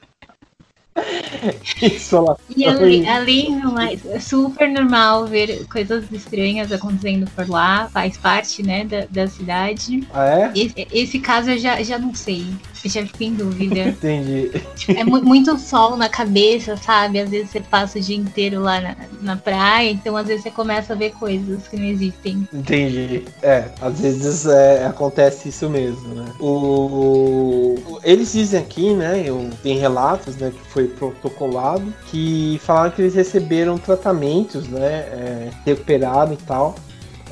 E 2.56 2.66
além, 2.66 3.08
além 3.08 3.60
do 3.60 3.72
mais, 3.72 4.04
é 4.06 4.18
super 4.20 4.70
normal 4.70 5.26
ver 5.26 5.66
coisas 5.66 6.10
estranhas 6.10 6.70
acontecendo 6.72 7.28
por 7.34 7.48
lá, 7.48 7.88
faz 7.92 8.16
parte, 8.16 8.62
né, 8.62 8.84
da, 8.84 9.06
da 9.10 9.26
cidade. 9.26 10.06
Ah, 10.12 10.26
é? 10.26 10.52
Esse, 10.54 10.86
esse 10.92 11.18
caso 11.18 11.50
eu 11.50 11.58
já, 11.58 11.82
já 11.82 11.98
não 11.98 12.14
sei. 12.14 12.46
Eu 12.84 12.90
já 12.90 13.06
fico 13.06 13.22
em 13.22 13.32
dúvida. 13.32 13.80
Entendi. 13.88 14.50
É 14.88 15.02
mu 15.02 15.22
muito 15.22 15.58
sol 15.58 15.96
na 15.96 16.08
cabeça, 16.08 16.76
sabe? 16.76 17.18
Às 17.18 17.30
vezes 17.30 17.50
você 17.50 17.60
passa 17.60 17.98
o 17.98 18.00
dia 18.00 18.16
inteiro 18.16 18.60
lá 18.60 18.80
na, 18.80 18.96
na 19.22 19.36
praia, 19.36 19.90
então 19.90 20.16
às 20.16 20.26
vezes 20.26 20.42
você 20.42 20.50
começa 20.50 20.92
a 20.92 20.96
ver 20.96 21.12
coisas 21.12 21.66
que 21.66 21.76
não 21.76 21.84
existem. 21.84 22.46
Entendi. 22.52 23.24
É, 23.42 23.70
às 23.80 24.00
vezes 24.00 24.44
é, 24.46 24.84
acontece 24.84 25.48
isso 25.48 25.70
mesmo, 25.70 26.14
né? 26.14 26.26
O, 26.38 27.76
eles 28.02 28.32
dizem 28.32 28.60
aqui, 28.60 28.92
né? 28.92 29.22
Eu, 29.24 29.48
tem 29.62 29.78
relatos, 29.78 30.36
né, 30.36 30.50
que 30.50 30.70
foi 30.70 30.86
protocolado, 30.86 31.92
que 32.06 32.60
falaram 32.62 32.90
que 32.90 33.00
eles 33.00 33.14
receberam 33.14 33.78
tratamentos, 33.78 34.68
né? 34.68 34.90
É, 34.90 35.50
recuperaram 35.64 36.34
e 36.34 36.36
tal. 36.36 36.74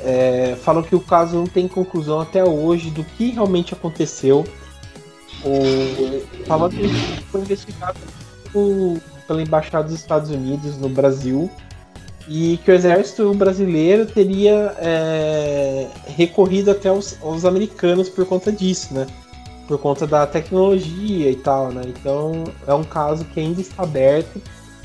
É, 0.01 0.57
falam 0.61 0.81
que 0.81 0.95
o 0.95 0.99
caso 0.99 1.35
não 1.37 1.45
tem 1.45 1.67
conclusão 1.67 2.19
até 2.19 2.43
hoje 2.43 2.89
do 2.89 3.03
que 3.03 3.29
realmente 3.29 3.73
aconteceu 3.73 4.43
o, 5.43 6.69
que 6.69 7.23
foi 7.31 7.41
investigado 7.41 7.99
pela 9.27 9.41
Embaixada 9.41 9.85
dos 9.85 9.99
Estados 9.99 10.29
Unidos 10.29 10.77
no 10.77 10.89
Brasil 10.89 11.49
e 12.27 12.57
que 12.63 12.71
o 12.71 12.73
exército 12.73 13.33
brasileiro 13.33 14.05
teria 14.05 14.75
é, 14.77 15.87
recorrido 16.15 16.71
até 16.71 16.91
os, 16.91 17.17
os, 17.21 17.43
americanos 17.43 18.09
por 18.09 18.25
conta 18.25 18.51
disso, 18.51 18.93
né? 18.93 19.07
Por 19.67 19.77
conta 19.77 20.07
da 20.07 20.25
tecnologia 20.25 21.29
e 21.29 21.35
tal, 21.35 21.71
né? 21.71 21.81
Então 21.87 22.45
é 22.65 22.73
um 22.73 22.83
caso 22.83 23.25
que 23.25 23.39
ainda 23.39 23.59
está 23.59 23.83
aberto 23.83 24.41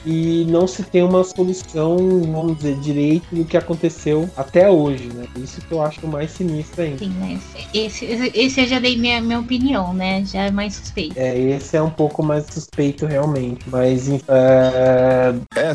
e 0.06 0.46
não 0.48 0.66
se 0.66 0.82
tem 0.82 1.02
uma 1.02 1.24
solução, 1.24 1.96
vamos 2.32 2.58
dizer, 2.58 2.76
direito 2.76 3.34
do 3.34 3.44
que 3.44 3.56
aconteceu 3.56 4.28
até 4.36 4.70
hoje, 4.70 5.08
né? 5.08 5.26
Isso 5.36 5.60
que 5.60 5.72
eu 5.72 5.82
acho 5.82 6.06
mais 6.06 6.30
sinistro 6.30 6.82
ainda. 6.82 6.98
Sim, 6.98 7.10
né? 7.10 7.38
Esse, 7.74 8.04
esse 8.34 8.60
eu 8.60 8.66
já 8.66 8.78
dei 8.78 8.96
minha, 8.96 9.20
minha 9.20 9.40
opinião, 9.40 9.92
né? 9.92 10.24
Já 10.24 10.46
é 10.46 10.50
mais 10.50 10.74
suspeito. 10.74 11.18
É, 11.18 11.38
esse 11.38 11.76
é 11.76 11.82
um 11.82 11.90
pouco 11.90 12.22
mais 12.22 12.46
suspeito 12.46 13.06
realmente, 13.06 13.64
mas... 13.68 14.08
É... 14.28 15.27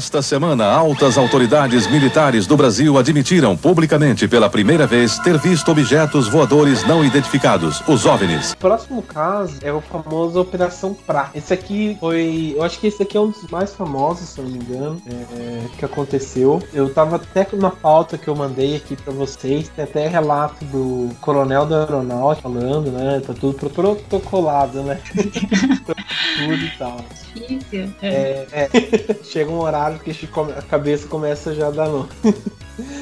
Esta 0.04 0.22
semana, 0.22 0.66
altas 0.66 1.18
autoridades 1.18 1.88
militares 1.88 2.46
do 2.46 2.58
Brasil 2.58 2.98
admitiram 2.98 3.56
publicamente 3.56 4.28
pela 4.28 4.50
primeira 4.50 4.86
vez 4.86 5.18
ter 5.20 5.38
visto 5.38 5.72
objetos 5.72 6.28
voadores 6.28 6.86
não 6.86 7.06
identificados, 7.06 7.82
os 7.88 8.06
OVNIs. 8.06 8.52
O 8.52 8.58
próximo 8.58 9.02
caso 9.02 9.56
é 9.64 9.72
o 9.72 9.80
famoso 9.80 10.42
Operação 10.42 10.94
Pra. 10.94 11.32
Esse 11.34 11.54
aqui 11.54 11.96
foi... 12.02 12.54
Eu 12.54 12.64
acho 12.64 12.80
que 12.80 12.88
esse 12.88 13.02
aqui 13.02 13.16
é 13.16 13.20
um 13.22 13.30
dos 13.30 13.50
mais 13.50 13.74
famosos 13.74 14.28
se 14.28 14.40
eu 14.40 14.44
não 14.44 14.52
me 14.52 14.58
engano, 14.58 15.02
é, 15.08 15.62
que 15.80 15.86
aconteceu. 15.86 16.62
Eu 16.74 16.94
tava 16.94 17.16
até 17.16 17.48
na 17.54 17.72
pauta 17.72 18.18
que 18.18 18.28
eu 18.28 18.36
mandei 18.36 18.76
aqui 18.76 18.98
para 18.98 19.14
vocês, 19.14 19.70
tem 19.70 19.86
até 19.86 20.10
relato 20.10 20.66
do 20.66 21.16
coronel 21.22 21.66
da 21.66 21.80
aeronáutica 21.80 22.50
falando, 22.50 22.92
né? 22.92 23.22
Tá 23.26 23.34
tudo 23.34 23.70
protocolado, 23.70 24.84
né? 24.84 25.00
tudo 25.16 26.62
e 26.62 26.78
tal. 26.78 26.98
Difícil. 27.36 27.94
É, 28.02 28.46
é. 28.52 28.70
Chega 29.24 29.50
um 29.50 29.60
horário 29.60 29.93
que 30.00 30.12
a 30.58 30.62
cabeça 30.62 31.08
começa 31.08 31.54
já 31.54 31.68
a 31.68 31.72
dar 31.72 31.90
nó. 31.90 32.06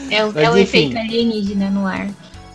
É 0.09 0.25
o, 0.25 0.33
Mas, 0.33 0.43
é 0.43 0.49
o 0.49 0.57
efeito 0.57 0.97
alienígena 0.97 1.69
no 1.69 1.87
ar 1.87 2.09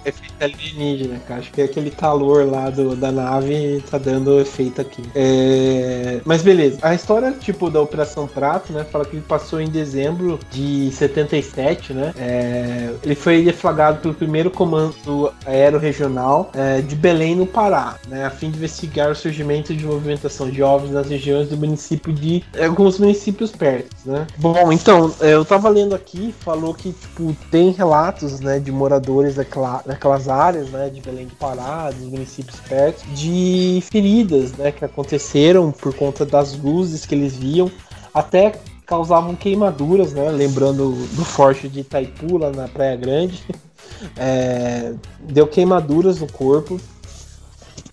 efeito 0.09 0.35
alienígena, 0.41 1.21
cara. 1.27 1.41
Acho 1.41 1.53
que 1.53 1.61
é 1.61 1.65
aquele 1.65 1.91
calor 1.91 2.51
lá 2.51 2.71
do, 2.71 2.97
da 2.97 3.13
nave 3.13 3.83
tá 3.91 3.99
dando 3.99 4.41
efeito 4.41 4.81
aqui. 4.81 5.03
É... 5.15 6.21
Mas 6.25 6.43
beleza. 6.43 6.79
A 6.83 6.95
história, 6.95 7.33
tipo, 7.33 7.71
da 7.71 7.81
Operação 7.81 8.27
Prato, 8.27 8.73
né? 8.73 8.85
Fala 8.85 9.05
que 9.05 9.17
ele 9.17 9.25
passou 9.27 9.61
em 9.61 9.69
dezembro 9.69 10.39
de 10.51 10.91
77, 10.93 11.93
né? 11.93 12.13
É... 12.19 12.91
Ele 13.03 13.15
foi 13.15 13.43
deflagrado 13.43 14.01
pelo 14.01 14.15
primeiro 14.15 14.51
comando 14.51 15.33
aéreo 15.45 15.79
regional 15.79 16.51
é, 16.55 16.81
de 16.81 16.95
Belém, 16.95 17.35
no 17.35 17.47
Pará, 17.47 17.97
né? 18.09 18.25
A 18.25 18.31
fim 18.31 18.51
de 18.51 18.57
investigar 18.57 19.11
o 19.11 19.15
surgimento 19.15 19.75
de 19.75 19.85
movimentação 19.85 20.51
de 20.51 20.63
ovos 20.63 20.91
nas 20.91 21.09
regiões 21.09 21.49
do 21.49 21.57
município 21.57 22.13
de 22.13 22.43
alguns 22.63 22.99
municípios 22.99 23.51
perto, 23.53 23.89
né? 24.05 24.27
Bom, 24.39 24.73
então, 24.73 25.13
eu 25.21 25.45
tava 25.45 25.69
lendo 25.69 25.95
aqui, 25.95 26.35
falou 26.41 26.75
que, 26.75 26.93
tipo, 26.93 27.37
tem 27.51 27.71
relatos, 27.71 28.41
né, 28.41 28.59
de 28.59 28.71
moradores 28.71 29.37
daquela, 29.37 29.83
naquelas 29.97 30.29
áreas, 30.29 30.69
né, 30.71 30.91
de 30.91 31.01
Belém 31.01 31.27
do 31.27 31.35
Pará, 31.35 31.91
dos 31.91 32.07
municípios 32.09 32.61
perto, 32.61 33.05
de 33.09 33.83
feridas, 33.91 34.53
né, 34.53 34.71
que 34.71 34.85
aconteceram 34.85 35.73
por 35.73 35.95
conta 35.95 36.25
das 36.25 36.57
luzes 36.57 37.07
que 37.07 37.15
eles 37.15 37.35
viam, 37.35 37.71
até 38.13 38.61
causavam 38.85 39.35
queimaduras, 39.35 40.13
né, 40.13 40.31
lembrando 40.31 40.93
do 41.17 41.25
forte 41.25 41.69
de 41.69 41.81
Itaipu, 41.81 42.37
lá 42.37 42.51
na 42.51 42.69
Praia 42.69 42.97
Grande, 42.97 43.43
é, 44.17 44.93
deu 45.21 45.47
queimaduras 45.47 46.21
no 46.21 46.31
corpo, 46.31 46.79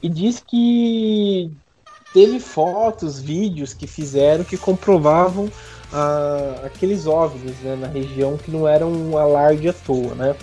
e 0.02 0.10
diz 0.10 0.44
que 0.46 1.50
teve 2.14 2.40
fotos, 2.40 3.22
vídeos 3.22 3.74
que 3.74 3.88
fizeram 3.88 4.44
que 4.44 4.58
comprovavam 4.58 5.50
ah, 5.94 6.66
aqueles 6.66 7.08
OVNIs 7.08 7.58
né, 7.62 7.78
na 7.78 7.88
região 7.88 8.36
que 8.36 8.52
não 8.52 8.68
eram 8.68 8.92
um 8.92 9.18
alarde 9.18 9.70
à 9.70 9.74
toa, 9.74 10.14
né? 10.14 10.36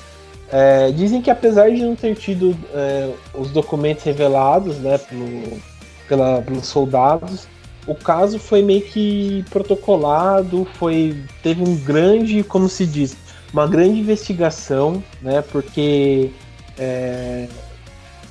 É, 0.52 0.90
dizem 0.90 1.22
que 1.22 1.30
apesar 1.30 1.70
de 1.70 1.80
não 1.80 1.94
ter 1.94 2.16
tido 2.16 2.56
é, 2.74 3.12
os 3.34 3.50
documentos 3.50 4.02
revelados 4.02 4.78
né, 4.78 4.98
pelo, 4.98 5.60
pela, 6.08 6.42
pelos 6.42 6.66
soldados, 6.66 7.46
o 7.86 7.94
caso 7.94 8.38
foi 8.38 8.60
meio 8.60 8.82
que 8.82 9.44
protocolado, 9.48 10.66
foi 10.74 11.16
teve 11.42 11.62
um 11.62 11.76
grande, 11.76 12.42
como 12.42 12.68
se 12.68 12.84
diz, 12.84 13.16
uma 13.52 13.66
grande 13.66 14.00
investigação, 14.00 15.02
né, 15.22 15.40
porque 15.52 16.30
é, 16.76 17.46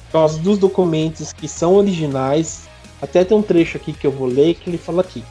por 0.07 0.11
causa 0.11 0.39
dos 0.39 0.57
documentos 0.57 1.31
que 1.31 1.47
são 1.47 1.75
originais, 1.75 2.67
até 3.01 3.23
tem 3.23 3.37
um 3.37 3.41
trecho 3.41 3.77
aqui 3.77 3.93
que 3.93 4.05
eu 4.05 4.11
vou 4.11 4.27
ler 4.27 4.55
que 4.55 4.69
ele 4.69 4.77
fala 4.77 5.01
aqui. 5.01 5.23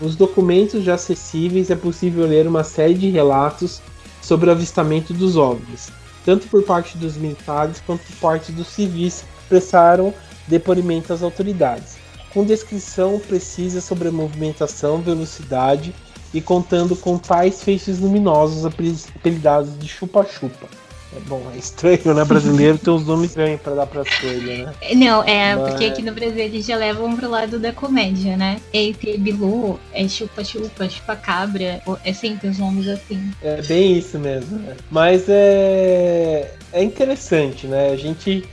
Nos 0.00 0.14
documentos 0.14 0.84
já 0.84 0.94
acessíveis 0.94 1.70
é 1.70 1.76
possível 1.76 2.24
ler 2.24 2.46
uma 2.46 2.62
série 2.62 2.94
de 2.94 3.10
relatos 3.10 3.80
sobre 4.22 4.48
o 4.48 4.52
avistamento 4.52 5.12
dos 5.12 5.36
OVNIs 5.36 5.90
tanto 6.26 6.48
por 6.48 6.64
parte 6.64 6.98
dos 6.98 7.16
militares 7.16 7.80
quanto 7.86 8.02
por 8.02 8.16
parte 8.16 8.50
dos 8.50 8.66
civis 8.66 9.24
prestaram 9.48 10.12
depoimento 10.48 11.12
às 11.12 11.22
autoridades, 11.22 11.96
com 12.34 12.44
descrição 12.44 13.20
precisa 13.20 13.80
sobre 13.80 14.08
a 14.08 14.12
movimentação, 14.12 15.00
velocidade 15.00 15.94
e 16.34 16.40
contando 16.40 16.96
com 16.96 17.16
tais 17.16 17.62
feixes 17.62 18.00
luminosos 18.00 18.66
apelidados 18.66 19.78
de 19.78 19.86
chupa-chupa. 19.86 20.66
É 21.16 21.20
bom, 21.20 21.42
é 21.54 21.56
estranho, 21.56 22.14
né? 22.14 22.24
Brasileiro 22.24 22.76
tem 22.76 22.92
uns 22.92 23.06
nomes 23.06 23.30
estranhos 23.30 23.60
pra 23.62 23.74
dar 23.74 23.86
pras 23.86 24.08
coisas, 24.18 24.44
né? 24.44 24.74
Não, 24.94 25.22
é 25.24 25.56
Mas... 25.56 25.70
porque 25.70 25.86
aqui 25.86 26.02
no 26.02 26.12
Brasil 26.12 26.38
eles 26.38 26.66
já 26.66 26.76
levam 26.76 27.16
pro 27.16 27.30
lado 27.30 27.58
da 27.58 27.72
comédia, 27.72 28.36
né? 28.36 28.60
ET 28.72 29.00
Bilu, 29.18 29.80
é 29.94 30.06
chupa-chupa, 30.06 30.88
chupa-cabra, 30.88 31.80
é 32.04 32.12
sempre 32.12 32.48
os 32.48 32.58
nomes 32.58 32.86
assim. 32.86 33.30
É 33.42 33.62
bem 33.62 33.96
isso 33.96 34.18
mesmo, 34.18 34.58
né? 34.58 34.76
Mas 34.90 35.24
é, 35.28 36.54
é 36.72 36.82
interessante, 36.82 37.66
né? 37.66 37.90
A 37.90 37.96
gente 37.96 38.46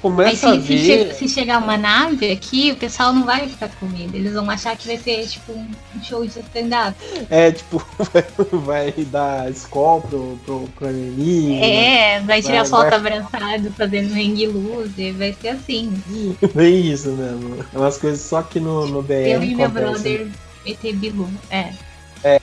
começa 0.00 0.50
Aí, 0.50 0.62
se, 0.62 0.72
a 0.72 0.76
ver... 0.76 1.14
se, 1.14 1.18
se, 1.18 1.28
chegar 1.28 1.58
uma 1.58 1.76
nave 1.76 2.30
aqui, 2.30 2.72
o 2.72 2.76
pessoal 2.76 3.12
não 3.12 3.24
vai 3.24 3.48
ficar 3.48 3.68
com 3.68 3.86
medo. 3.86 4.16
Eles 4.16 4.32
vão 4.32 4.48
achar 4.50 4.76
que 4.76 4.86
vai 4.86 4.96
ser 4.96 5.26
tipo 5.26 5.52
um 5.52 6.02
show 6.02 6.24
de 6.24 6.40
stand-up. 6.40 6.96
É, 7.30 7.52
tipo, 7.52 7.84
vai, 8.64 8.92
dar 9.10 9.50
escola 9.50 10.00
pro, 10.02 10.38
pro, 10.44 10.68
pro 10.76 10.88
alienígena. 10.88 11.66
É, 11.66 12.20
vai 12.20 12.42
tirar 12.42 12.64
vai, 12.64 12.66
foto 12.66 13.00
vai... 13.00 13.18
abraçado, 13.18 13.72
fazendo 13.72 14.14
hang 14.14 14.46
loose, 14.46 15.12
vai 15.12 15.36
ser 15.40 15.48
assim. 15.48 15.92
Bem 16.54 16.92
isso 16.92 17.10
mesmo. 17.10 17.64
É 17.72 17.78
umas 17.78 17.98
coisas 17.98 18.20
só 18.20 18.42
que 18.42 18.60
no, 18.60 18.86
no 18.86 19.02
BR. 19.02 19.12
Eu 19.12 19.42
e 19.42 19.54
meu 19.54 19.68
brother 19.68 20.28
ET 20.66 20.80
Bilu, 20.94 21.28
é. 21.50 21.72
É. 22.22 22.40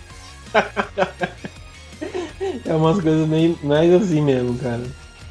é 2.65 2.73
umas 2.73 3.01
coisas 3.01 3.27
meio 3.27 3.57
mais 3.63 3.91
assim 3.93 4.21
mesmo, 4.21 4.57
cara. 4.57 4.83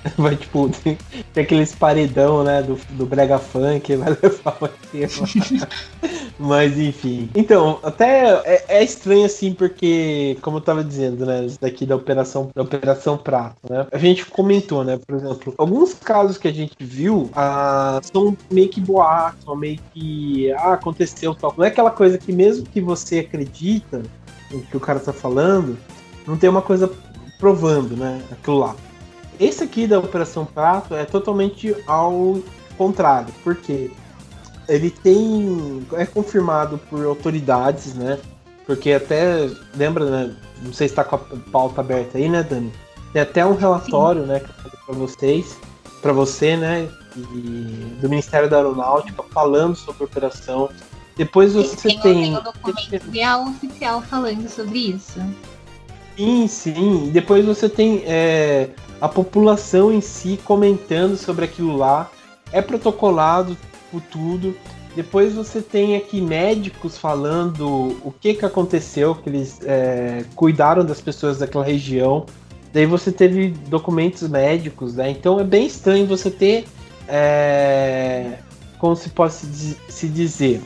Vai, 0.19 0.37
tipo, 0.37 0.69
tem, 0.69 0.99
tem, 1.33 1.45
aqueles 1.45 1.75
paredão, 1.75 2.45
né, 2.45 2.63
do, 2.63 2.79
do 2.91 3.07
brega 3.07 3.39
funk, 3.39 3.97
vai 3.97 4.11
levar 4.23 4.59
o 4.61 4.69
Mas, 6.39 6.79
enfim. 6.79 7.31
Então, 7.35 7.79
até 7.83 8.31
é, 8.45 8.65
é, 8.69 8.85
estranho, 8.85 9.25
assim, 9.25 9.55
porque, 9.55 10.37
como 10.43 10.59
eu 10.59 10.61
tava 10.61 10.85
dizendo, 10.85 11.25
né, 11.25 11.45
isso 11.45 11.59
daqui 11.61 11.87
da 11.87 11.97
Operação, 11.97 12.51
da 12.55 12.63
Operação 12.63 13.17
Prato, 13.17 13.57
né, 13.69 13.87
a 13.91 13.99
gente 13.99 14.27
comentou, 14.27 14.85
né, 14.85 14.99
por 14.99 15.17
exemplo, 15.17 15.55
alguns 15.57 15.95
casos 15.95 16.37
que 16.37 16.49
a 16.49 16.53
gente 16.53 16.77
viu 16.79 17.31
ah, 17.35 18.01
são 18.03 18.37
meio 18.51 18.69
que 18.69 18.81
boatos, 18.81 19.59
meio 19.59 19.79
que, 19.93 20.53
ah, 20.53 20.75
aconteceu 20.75 21.35
tal. 21.35 21.55
Não 21.57 21.65
é 21.65 21.69
aquela 21.69 21.91
coisa 21.91 22.19
que 22.19 22.33
mesmo 22.33 22.67
que 22.67 22.81
você 22.81 23.21
acredita 23.21 24.03
no 24.51 24.61
que 24.61 24.77
o 24.77 24.81
cara 24.81 25.01
tá 25.01 25.13
falando, 25.13 25.79
não 26.27 26.37
tem 26.37 26.51
uma 26.51 26.63
coisa 26.63 26.91
provando, 27.39 27.97
né, 27.97 28.21
aquilo 28.31 28.59
lá. 28.59 28.77
Esse 29.39 29.65
aqui 29.65 29.87
da 29.87 29.99
Operação 29.99 30.45
Prato 30.45 30.95
é 30.95 31.05
totalmente 31.05 31.75
ao 31.87 32.39
contrário, 32.77 33.33
porque 33.43 33.91
ele 34.69 34.91
tem. 34.91 35.87
é 35.93 36.07
confirmado 36.07 36.79
por 36.91 37.05
autoridades, 37.05 37.95
né? 37.95 38.19
Porque 38.67 38.93
até. 38.93 39.49
Lembra, 39.77 40.05
né? 40.05 40.37
Não 40.63 40.73
sei 40.73 40.89
se 40.89 40.95
tá 40.95 41.05
com 41.05 41.17
a 41.17 41.19
pauta 41.51 41.81
aberta 41.81 42.19
aí, 42.19 42.29
né, 42.29 42.43
Dani? 42.43 42.73
Tem 43.13 43.23
até 43.23 43.45
um 43.45 43.55
relatório, 43.55 44.23
Sim. 44.23 44.29
né, 44.29 44.41
que 44.41 44.47
eu 44.47 44.55
falei 44.55 44.79
pra 44.87 44.95
vocês, 44.95 45.59
para 46.01 46.13
você, 46.13 46.57
né? 46.57 46.89
E, 47.17 47.97
do 48.01 48.09
Ministério 48.09 48.51
da 48.51 48.57
Aeronáutica 48.57 49.23
falando 49.33 49.77
sobre 49.77 50.03
a 50.03 50.07
operação. 50.07 50.69
Depois 51.17 51.55
você 51.55 51.89
tem. 51.89 52.01
Tem, 52.01 52.37
um 52.37 52.43
documento 52.43 53.11
real 53.11 53.45
oficial 53.45 54.03
falando 54.03 54.49
sobre 54.49 54.79
isso. 54.91 55.21
Sim, 56.17 56.49
sim. 56.49 57.09
E 57.09 57.11
depois 57.11 57.45
você 57.45 57.69
tem 57.69 58.03
é, 58.07 58.71
a 59.05 59.09
população 59.09 59.93
em 59.93 60.01
si 60.01 60.41
comentando 60.43 61.15
sobre 61.19 61.45
aquilo 61.45 61.77
lá. 61.77 62.11
É 62.51 62.63
protocolado 62.63 63.55
tudo. 64.11 64.57
Depois 64.97 65.35
você 65.35 65.61
tem 65.61 65.95
aqui 65.95 66.23
médicos 66.23 66.97
falando 66.97 67.99
o 68.03 68.11
que, 68.19 68.33
que 68.33 68.47
aconteceu, 68.47 69.15
que 69.15 69.29
eles 69.29 69.61
é, 69.63 70.25
cuidaram 70.35 70.83
das 70.87 71.03
pessoas 71.03 71.39
daquela 71.39 71.63
região. 71.65 72.25
Daí 72.73 72.87
você 72.87 73.13
teve 73.13 73.51
documentos 73.69 74.27
médicos, 74.27 74.95
né? 74.95 75.11
Então 75.11 75.39
é 75.39 75.45
bem 75.45 75.67
estranho 75.67 76.07
você 76.07 76.31
ter, 76.31 76.65
é, 77.07 78.39
como 78.79 78.97
se 78.97 79.11
pode 79.11 79.35
se 79.35 80.09
dizer, 80.09 80.63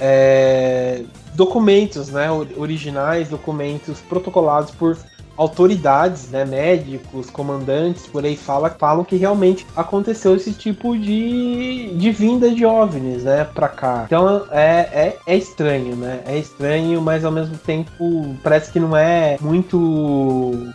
é, 0.00 1.02
documentos, 1.34 2.08
né? 2.08 2.28
Originais, 2.56 3.28
documentos 3.28 4.00
protocolados 4.00 4.70
por 4.70 4.96
autoridades, 5.36 6.28
né, 6.30 6.44
médicos, 6.44 7.30
comandantes, 7.30 8.06
por 8.06 8.24
aí 8.24 8.36
fala, 8.36 8.70
falam 8.70 9.04
que 9.04 9.16
realmente 9.16 9.66
aconteceu 9.76 10.34
esse 10.36 10.52
tipo 10.52 10.96
de, 10.96 11.94
de 11.94 12.10
vinda 12.10 12.50
de 12.50 12.64
OVNIs, 12.64 13.24
né, 13.24 13.44
pra 13.44 13.68
cá. 13.68 14.04
Então 14.06 14.46
é, 14.50 14.88
é, 14.92 15.18
é 15.26 15.36
estranho, 15.36 15.96
né? 15.96 16.20
É 16.26 16.38
estranho, 16.38 17.00
mas 17.00 17.24
ao 17.24 17.32
mesmo 17.32 17.56
tempo 17.58 18.36
parece 18.42 18.72
que 18.72 18.80
não 18.80 18.96
é 18.96 19.36
muito 19.40 19.76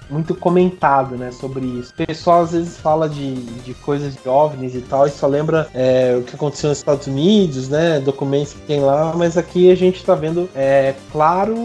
muito 0.09 0.35
comentado, 0.35 1.15
né, 1.15 1.31
sobre 1.31 1.65
isso. 1.65 1.93
O 1.97 2.05
pessoal 2.05 2.41
às 2.41 2.51
vezes 2.51 2.77
fala 2.77 3.07
de, 3.09 3.35
de 3.35 3.73
coisas 3.75 4.15
de 4.15 4.27
OVNIs 4.27 4.75
e 4.75 4.81
tal, 4.81 5.07
e 5.07 5.09
só 5.09 5.27
lembra 5.27 5.67
é, 5.73 6.15
o 6.19 6.23
que 6.23 6.35
aconteceu 6.35 6.69
nos 6.69 6.79
Estados 6.79 7.07
Unidos, 7.07 7.69
né, 7.69 7.99
documentos 7.99 8.53
que 8.53 8.61
tem 8.61 8.79
lá, 8.79 9.13
mas 9.15 9.37
aqui 9.37 9.71
a 9.71 9.75
gente 9.75 10.03
tá 10.03 10.15
vendo, 10.15 10.49
é, 10.55 10.95
claro, 11.11 11.55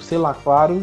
sei 0.00 0.18
lá, 0.18 0.34
claro, 0.34 0.80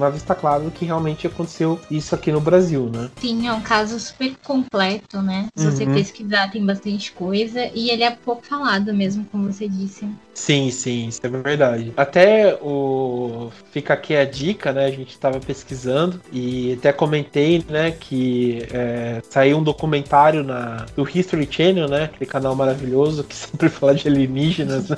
uma 0.00 0.10
vista 0.10 0.34
clara 0.34 0.60
que 0.70 0.84
realmente 0.84 1.26
aconteceu 1.26 1.78
isso 1.90 2.14
aqui 2.14 2.32
no 2.32 2.40
Brasil, 2.40 2.90
né? 2.92 3.10
Sim, 3.20 3.46
é 3.46 3.52
um 3.52 3.60
caso 3.60 3.98
super 3.98 4.34
completo, 4.44 5.22
né? 5.22 5.48
Se 5.54 5.66
uhum. 5.66 5.70
você 5.70 5.86
pesquisar, 5.86 6.50
tem 6.50 6.64
bastante 6.64 7.12
coisa 7.12 7.70
e 7.74 7.90
ele 7.90 8.02
é 8.02 8.10
pouco 8.10 8.44
falado 8.44 8.92
mesmo, 8.92 9.24
como 9.30 9.52
você 9.52 9.68
disse. 9.68 10.08
Sim, 10.34 10.70
sim, 10.70 11.08
isso 11.08 11.20
é 11.22 11.28
verdade. 11.28 11.92
Até 11.96 12.54
o 12.62 13.50
fica 13.72 13.94
aqui 13.94 14.16
a 14.16 14.24
dica, 14.24 14.72
né? 14.72 14.86
A 14.86 14.90
gente 14.90 15.10
estava 15.10 15.38
pesquisando 15.38 16.20
e 16.32 16.74
até 16.78 16.92
comentei, 16.92 17.62
né, 17.68 17.90
que 17.90 18.66
é, 18.72 19.20
saiu 19.28 19.58
um 19.58 19.62
documentário 19.62 20.42
na 20.42 20.86
do 20.96 21.06
History 21.06 21.46
Channel, 21.50 21.88
né? 21.88 22.04
Aquele 22.04 22.26
canal 22.26 22.54
maravilhoso 22.54 23.24
que 23.24 23.34
sempre 23.36 23.68
fala 23.68 23.94
de 23.94 24.08
alienígenas. 24.08 24.88
Né? 24.88 24.96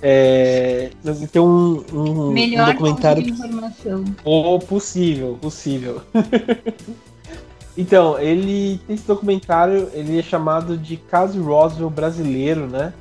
É, 0.00 0.90
tem 1.32 1.42
um, 1.42 1.84
um, 1.92 2.32
Melhor 2.32 2.68
um 2.68 2.72
documentário. 2.72 3.22
De 3.22 3.30
informação. 3.30 4.04
Ou 4.44 4.58
possível, 4.58 5.38
possível. 5.40 6.02
então, 7.76 8.18
ele 8.18 8.80
esse 8.88 9.06
documentário, 9.06 9.88
ele 9.92 10.18
é 10.18 10.22
chamado 10.22 10.76
de 10.76 10.96
Caso 10.96 11.42
Roswell 11.42 11.90
brasileiro, 11.90 12.66
né? 12.66 12.92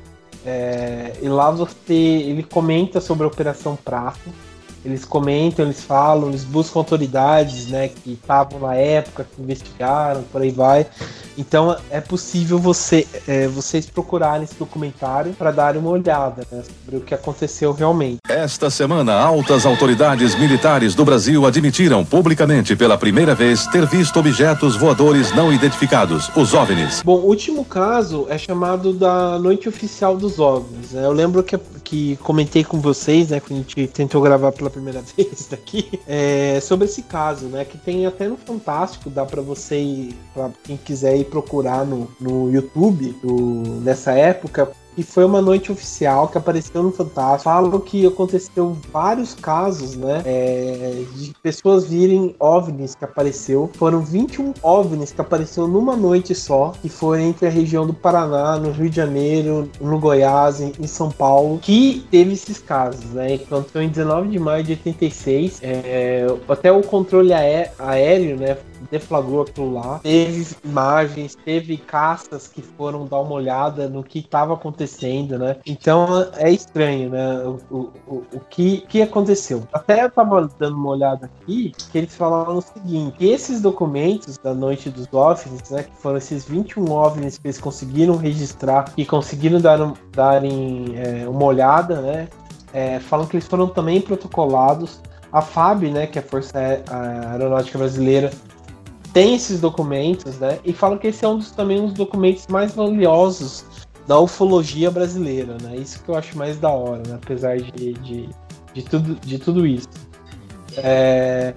É, 0.46 1.14
e 1.22 1.28
lá 1.28 1.50
você, 1.50 1.94
ele 1.94 2.44
comenta 2.44 3.02
sobre 3.02 3.24
a 3.26 3.28
Operação 3.28 3.76
Prato. 3.76 4.30
Eles 4.86 5.04
comentam, 5.04 5.66
eles 5.66 5.84
falam, 5.84 6.30
eles 6.30 6.44
buscam 6.44 6.80
autoridades, 6.80 7.68
né, 7.68 7.88
que 7.88 8.12
estavam 8.14 8.60
na 8.60 8.76
época, 8.76 9.26
que 9.36 9.42
investigaram, 9.42 10.22
por 10.32 10.42
aí 10.44 10.52
vai. 10.52 10.86
Então 11.38 11.76
é 11.90 12.00
possível 12.00 12.60
você, 12.60 13.08
é, 13.28 13.48
vocês 13.48 13.88
procurarem 13.88 14.44
esse 14.44 14.56
documentário 14.56 15.34
para 15.34 15.52
darem 15.52 15.82
uma 15.82 15.90
olhada 15.90 16.46
né, 16.52 16.64
sobre 16.64 16.98
o 16.98 17.02
que 17.02 17.14
aconteceu 17.14 17.74
realmente. 17.74 18.20
Esta 18.30 18.70
semana, 18.70 19.14
altas 19.14 19.66
autoridades 19.66 20.36
militares 20.36 20.94
do 20.94 21.04
Brasil 21.04 21.46
admitiram 21.46 22.06
publicamente 22.06 22.76
pela 22.76 22.98
primeira 22.98 23.34
vez 23.34 23.66
ter 23.68 23.86
visto 23.86 24.20
objetos 24.20 24.76
voadores 24.76 25.34
não 25.36 25.52
identificados, 25.52 26.30
os 26.36 26.54
OVNIs. 26.54 27.02
Bom, 27.04 27.18
o 27.18 27.26
último 27.26 27.66
caso 27.66 28.28
é 28.30 28.38
chamado 28.38 28.94
da 28.94 29.40
Noite 29.40 29.68
Oficial 29.68 30.16
dos 30.16 30.40
OVNIs. 30.40 30.92
Né? 30.92 31.06
Eu 31.06 31.12
lembro 31.12 31.44
que, 31.44 31.58
que 31.96 32.18
comentei 32.18 32.62
com 32.62 32.82
vocês, 32.82 33.30
né, 33.30 33.40
quando 33.40 33.60
a 33.60 33.62
gente 33.62 33.88
tentou 33.88 34.22
gravar 34.22 34.52
pela 34.52 34.70
primeira 34.70 35.02
vez 35.16 35.48
daqui, 35.50 35.98
é, 36.06 36.60
sobre 36.60 36.86
esse 36.86 37.04
caso, 37.04 37.46
né, 37.46 37.64
que 37.64 37.78
tem 37.78 38.06
até 38.06 38.28
no 38.28 38.36
Fantástico, 38.36 39.10
dá 39.10 39.26
para 39.26 39.42
você, 39.42 40.10
para 40.34 40.52
quem 40.64 40.76
quiser 40.76 41.16
ir 41.16 41.26
procurar 41.26 41.86
no, 41.86 42.10
no 42.20 42.52
YouTube 42.52 43.16
do, 43.24 43.36
nessa 43.82 44.12
época, 44.12 44.72
e 44.98 45.04
foi 45.04 45.26
uma 45.26 45.42
noite 45.42 45.72
oficial 45.72 46.28
que 46.28 46.38
apareceu 46.38 46.82
no 46.82 46.92
Fantástico. 46.92 47.44
Falam 47.44 47.80
que 47.80 48.06
aconteceu 48.06 48.78
vários 48.92 49.34
casos, 49.34 49.96
né? 49.96 50.22
É, 50.26 51.04
de 51.16 51.34
pessoas 51.42 51.86
virem 51.86 52.36
OVNIs 52.40 52.96
que 52.96 53.04
apareceu. 53.04 53.70
Foram 53.76 54.02
21 54.02 54.54
OVNIs 54.62 55.12
que 55.12 55.22
apareceu 55.22 55.68
numa 55.68 55.96
noite 55.96 56.34
só. 56.34 56.74
E 56.84 56.90
foi 56.90 57.22
entre 57.22 57.48
a 57.48 57.50
região 57.50 57.86
do 57.86 57.94
Paraná, 57.94 58.58
no 58.58 58.72
Rio 58.72 58.90
de 58.90 58.96
Janeiro, 58.96 59.70
no 59.80 60.00
Goiás, 60.00 60.62
em 60.62 60.88
São 60.88 61.12
Paulo, 61.12 61.60
que 61.60 62.06
teve 62.10 62.34
esses 62.34 62.60
casos, 62.60 63.06
né? 63.12 63.34
Então, 63.34 63.66
em 63.82 63.90
19 63.90 64.30
de 64.30 64.40
maio 64.40 64.64
de 64.64 64.72
86, 64.72 65.60
é, 65.62 66.26
até 66.48 66.72
o 66.72 66.82
controle 66.82 67.32
aéreo, 67.34 68.38
né? 68.38 68.58
Deflagrou 68.92 69.42
aquilo 69.42 69.74
lá. 69.74 70.00
Teve 70.00 70.56
imagens, 70.64 71.36
teve 71.36 71.78
caças 71.78 72.48
que 72.48 72.62
foram 72.62 73.06
dar 73.06 73.20
uma 73.20 73.34
olhada 73.34 73.88
no 73.90 74.04
que 74.04 74.20
estava 74.20 74.54
acontecendo, 74.54 75.38
né? 75.38 75.58
Então 75.66 76.28
é 76.36 76.52
estranho, 76.52 77.10
né? 77.10 77.44
O, 77.44 77.60
o, 77.70 77.92
o, 78.08 78.24
o 78.34 78.40
que, 78.50 78.82
que 78.82 79.02
aconteceu. 79.02 79.64
Até 79.74 80.04
eu 80.04 80.12
tava 80.12 80.50
dando 80.60 80.76
uma 80.76 80.92
olhada 80.92 81.26
aqui, 81.26 81.74
que 81.92 81.98
eles 81.98 82.16
falaram 82.16 82.58
o 82.58 82.62
seguinte: 82.62 83.18
que 83.18 83.28
esses 83.28 83.62
documentos 83.62 84.38
da 84.38 84.54
noite 84.54 84.90
dos 84.90 85.08
OVNIs, 85.12 85.70
né? 85.70 85.84
Que 85.84 85.96
foram 85.98 86.18
esses 86.18 86.46
21 86.46 86.92
OVNIs 86.92 87.38
que 87.38 87.48
eles 87.48 87.60
conseguiram 87.60 88.18
registrar 88.18 88.92
e 88.98 89.06
conseguiram 89.06 89.60
dar, 89.60 89.94
darem 90.12 90.94
é, 90.96 91.28
uma 91.28 91.46
olhada, 91.46 92.02
né? 92.02 92.28
É, 92.74 93.00
falam 93.00 93.26
que 93.26 93.38
eles 93.38 93.48
foram 93.48 93.68
também 93.68 94.02
protocolados. 94.02 95.00
A 95.32 95.42
FAB, 95.42 95.84
né, 95.92 96.08
que 96.08 96.18
é 96.18 96.22
a 96.22 96.26
Força 96.26 96.58
Aeronáutica 97.30 97.78
Brasileira, 97.78 98.32
tem 99.16 99.34
esses 99.34 99.62
documentos, 99.62 100.38
né? 100.40 100.60
E 100.66 100.74
falam 100.74 100.98
que 100.98 101.08
esse 101.08 101.24
é 101.24 101.28
um 101.30 101.38
dos, 101.38 101.50
também 101.50 101.80
um 101.80 101.86
dos 101.86 101.94
documentos 101.94 102.46
mais 102.48 102.76
valiosos 102.76 103.64
da 104.06 104.20
ufologia 104.20 104.92
brasileira, 104.92 105.56
né? 105.64 105.78
Isso 105.78 106.04
que 106.04 106.10
eu 106.10 106.16
acho 106.16 106.38
mais 106.38 106.60
da 106.60 106.70
hora, 106.70 107.02
né? 107.08 107.18
Apesar 107.24 107.56
de, 107.56 107.94
de, 107.94 108.30
de, 108.74 108.82
tudo, 108.84 109.16
de 109.16 109.40
tudo 109.40 109.66
isso. 109.66 109.88
É, 110.76 111.54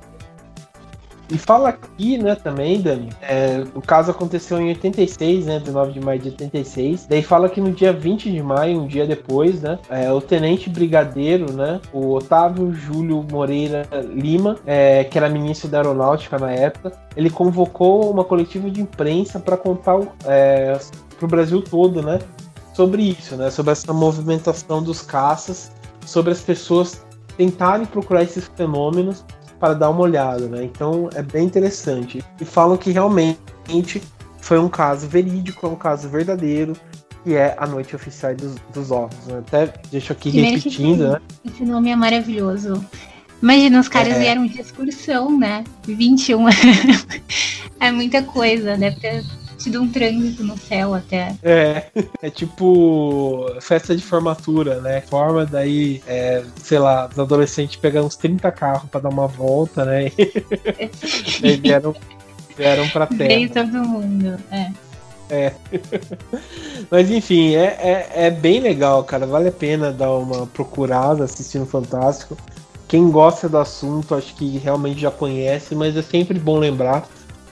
e 1.31 1.37
fala 1.37 1.69
aqui, 1.69 2.17
né, 2.17 2.35
também, 2.35 2.81
Dani, 2.81 3.11
é, 3.21 3.63
o 3.75 3.83
caso 3.83 4.11
aconteceu 4.11 4.59
em 4.59 4.69
86, 4.69 5.45
né, 5.45 5.59
19 5.59 5.93
de 5.93 6.01
maio 6.01 6.19
de 6.19 6.29
86. 6.29 7.07
Daí 7.07 7.23
fala 7.23 7.51
que 7.51 7.61
no 7.61 7.71
dia 7.71 7.93
20 7.93 8.31
de 8.31 8.43
maio, 8.43 8.81
um 8.81 8.87
dia 8.87 9.07
depois, 9.07 9.61
né, 9.61 9.79
é, 9.91 10.11
o 10.11 10.23
tenente 10.23 10.71
brigadeiro, 10.71 11.53
né, 11.53 11.81
o 11.93 12.15
Otávio 12.15 12.73
Júlio 12.73 13.27
Moreira 13.31 13.87
Lima, 14.11 14.57
é, 14.67 15.05
que 15.05 15.19
era 15.19 15.29
ministro 15.29 15.69
da 15.69 15.79
Aeronáutica 15.79 16.39
na 16.39 16.51
época, 16.51 16.93
ele 17.15 17.29
convocou 17.29 18.11
uma 18.11 18.25
coletiva 18.25 18.71
de 18.71 18.81
imprensa 18.81 19.39
para 19.39 19.57
contar 19.57 20.01
é, 20.25 20.79
para 21.19 21.27
o 21.27 21.29
Brasil 21.29 21.61
todo, 21.61 22.01
né, 22.01 22.19
sobre 22.73 23.03
isso, 23.03 23.37
né, 23.37 23.51
sobre 23.51 23.73
essa 23.73 23.93
movimentação 23.93 24.83
dos 24.83 25.03
caças, 25.03 25.71
sobre 26.07 26.33
as 26.33 26.41
pessoas 26.41 27.05
tentarem 27.37 27.85
procurar 27.87 28.23
esses 28.23 28.51
fenômenos 28.57 29.25
para 29.59 29.75
dar 29.75 29.91
uma 29.91 30.01
olhada, 30.01 30.47
né? 30.47 30.65
Então 30.65 31.09
é 31.15 31.23
bem 31.23 31.45
interessante. 31.45 32.23
E 32.41 32.45
falam 32.45 32.77
que 32.77 32.91
realmente 32.91 34.03
foi 34.41 34.59
um 34.59 34.69
caso 34.69 35.07
verídico, 35.07 35.67
é 35.67 35.69
um 35.69 35.77
caso 35.77 36.09
verdadeiro, 36.09 36.75
que 37.25 37.35
é 37.35 37.55
a 37.59 37.67
Noite 37.67 37.95
Oficial 37.95 38.35
dos, 38.35 38.55
dos 38.73 38.91
Ovos. 38.91 39.27
Né? 39.27 39.39
Até 39.39 39.75
deixo 39.91 40.13
aqui 40.13 40.31
Primeiro 40.31 40.57
repetindo, 40.57 41.13
né? 41.13 41.21
Esse 41.45 41.65
nome 41.65 41.91
é 41.91 41.97
maravilhoso. 41.97 42.85
Imagina, 43.43 43.79
os 43.79 43.89
caras 43.89 44.15
é. 44.15 44.19
vieram 44.19 44.47
de 44.47 44.61
excursão, 44.61 45.39
né? 45.39 45.65
21 45.87 46.47
é 47.79 47.93
muita 47.93 48.23
coisa, 48.23 48.77
deve 48.77 48.99
ter 48.99 49.25
tido 49.59 49.83
um 49.83 49.91
trânsito 49.91 50.45
no 50.45 50.57
céu 50.57 50.95
até. 50.95 51.35
É, 51.43 51.85
é 52.23 52.31
tipo 52.31 53.47
festa 53.61 53.95
de 53.95 54.03
formatura, 54.03 54.81
né? 54.81 55.01
Forma 55.03 55.45
daí, 55.45 56.01
é, 56.07 56.43
sei 56.63 56.79
lá, 56.79 57.09
os 57.11 57.19
adolescentes 57.19 57.77
pegam 57.77 58.07
uns 58.07 58.17
30 58.17 58.51
carros 58.53 58.89
pra 58.89 59.01
dar 59.01 59.09
uma 59.09 59.27
volta, 59.27 59.85
né? 59.85 60.11
e 61.43 61.57
vieram, 61.57 61.95
vieram 62.57 62.89
pra 62.89 63.07
terra. 63.07 63.29
Veio 63.29 63.51
todo 63.51 63.73
mundo, 63.73 64.39
é. 64.51 64.71
É. 65.31 65.53
Mas 66.91 67.11
enfim, 67.11 67.55
é, 67.55 67.67
é, 67.67 68.27
é, 68.27 68.31
bem 68.31 68.61
legal, 68.61 69.05
cara. 69.05 69.27
Vale 69.27 69.49
a 69.49 69.53
pena 69.53 69.93
dar 69.93 70.11
uma 70.13 70.47
procurada 70.47 71.25
assistindo 71.25 71.67
Fantástico. 71.67 72.37
Quem 72.87 73.11
gosta 73.11 73.51
do 73.51 73.59
assunto, 73.59 74.15
acho 74.15 74.35
que 74.35 74.57
realmente 74.57 74.99
já 74.99 75.11
conhece, 75.11 75.75
mas 75.75 75.95
é 75.95 76.01
sempre 76.01 76.39
bom 76.39 76.59
lembrar 76.59 77.07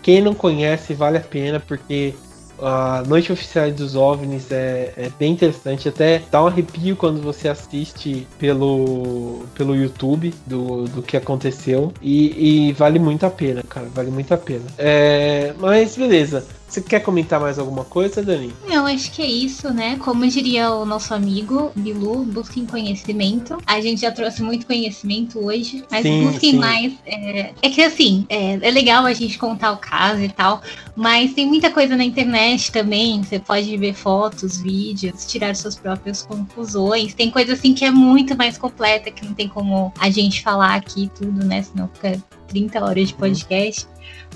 quem 0.07 0.23
não 0.23 0.33
conhece, 0.33 0.95
vale 0.95 1.19
a 1.19 1.21
pena, 1.21 1.59
porque 1.59 2.15
a 2.63 3.03
Noite 3.09 3.33
Oficial 3.33 3.73
dos 3.73 3.97
OVNIs 3.97 4.53
é, 4.53 4.93
é, 4.97 5.11
bem 5.19 5.33
interessante, 5.33 5.89
até 5.89 6.23
dá 6.31 6.45
um 6.45 6.47
arrepio 6.47 6.95
quando 6.95 7.21
você 7.21 7.49
assiste 7.49 8.25
pelo, 8.39 9.45
pelo 9.57 9.75
YouTube 9.75 10.33
do, 10.47 10.85
do 10.85 11.03
que 11.03 11.17
aconteceu. 11.17 11.93
E, 12.01 12.69
e 12.69 12.73
vale 12.75 13.01
muito 13.01 13.27
a 13.27 13.31
pena, 13.31 13.65
cara, 13.65 13.89
vale 13.93 14.13
muito 14.13 14.33
a 14.33 14.37
pena. 14.37 14.65
É, 14.79 15.53
mas 15.59 15.97
beleza. 15.97 16.47
Você 16.69 16.81
quer 16.81 17.01
comentar 17.01 17.41
mais 17.41 17.59
alguma 17.59 17.85
coisa, 17.85 18.23
Dani? 18.23 18.53
Não, 18.67 18.87
acho 18.87 19.11
que 19.13 19.23
é 19.23 19.27
isso, 19.27 19.73
né? 19.73 19.97
Como 19.99 20.27
diria 20.27 20.71
o 20.73 20.85
nosso 20.85 21.15
amigo 21.15 21.71
Bilu, 21.77 22.25
busquem 22.25 22.67
conhecimento. 22.67 23.57
A 23.67 23.81
gente 23.81 24.01
já 24.01 24.11
trouxe 24.11 24.43
muito 24.43 24.67
conhecimento 24.67 25.39
hoje, 25.39 25.85
mas 25.91 26.03
sim, 26.03 26.25
busquem 26.25 26.53
sim. 26.53 26.59
mais. 26.59 26.93
É... 27.07 27.53
é, 27.63 27.71
que 27.71 27.81
assim, 27.83 28.27
é, 28.29 28.55
é 28.55 28.71
legal 28.71 29.07
a 29.07 29.13
gente 29.13 29.39
contar 29.39 29.73
o 29.73 29.77
caso 29.77 30.21
e 30.21 30.29
tal, 30.29 30.61
mas 30.97 31.35
tem 31.35 31.47
muita 31.47 31.71
coisa 31.71 31.97
na 31.97 32.05
internet 32.05 32.73
também. 32.73 33.23
Você 33.23 33.39
pode 33.39 33.77
ver 33.77 33.95
fotos, 33.95 34.61
vídeos, 34.61 35.25
tirar 35.25 35.55
suas 35.55 35.77
próprias 35.77 36.23
conclusões. 36.23 37.15
Tem 37.15 37.31
coisa 37.31 37.53
assim 37.53 37.75
que 37.75 37.85
é 37.85 37.91
muito 37.91 38.37
mais 38.37 38.59
completa, 38.59 39.11
que 39.11 39.25
não 39.25 39.35
tem 39.35 39.49
como 39.49 39.93
a 39.99 40.11
gente 40.11 40.43
falar 40.43 40.75
aqui 40.75 41.11
tudo, 41.15 41.45
né? 41.45 41.63
Senão 41.63 41.89
fica 41.95 42.21
30 42.49 42.85
horas 42.85 43.09
de 43.09 43.15
uhum. 43.15 43.21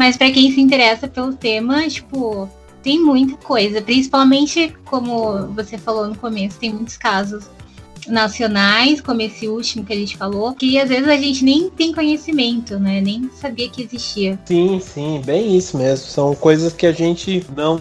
Mas 0.00 0.16
para 0.16 0.30
quem 0.30 0.50
se 0.50 0.62
interessa 0.62 1.06
pelo 1.06 1.34
tema, 1.34 1.86
tipo, 1.86 2.48
tem 2.82 2.98
muita 2.98 3.36
coisa. 3.36 3.82
Principalmente, 3.82 4.74
como 4.86 5.48
você 5.48 5.76
falou 5.76 6.08
no 6.08 6.16
começo, 6.16 6.58
tem 6.58 6.72
muitos 6.72 6.96
casos 6.96 7.44
nacionais, 8.08 9.00
como 9.00 9.20
esse 9.22 9.48
último 9.48 9.84
que 9.84 9.92
a 9.92 9.96
gente 9.96 10.16
falou, 10.16 10.54
que 10.54 10.78
às 10.78 10.88
vezes 10.88 11.08
a 11.08 11.16
gente 11.16 11.44
nem 11.44 11.70
tem 11.70 11.92
conhecimento, 11.92 12.78
né? 12.78 13.00
Nem 13.00 13.30
sabia 13.34 13.68
que 13.68 13.82
existia. 13.82 14.38
Sim, 14.44 14.80
sim, 14.80 15.22
bem 15.24 15.56
isso 15.56 15.76
mesmo. 15.76 16.06
São 16.06 16.34
coisas 16.34 16.72
que 16.72 16.86
a 16.86 16.92
gente 16.92 17.44
não, 17.56 17.78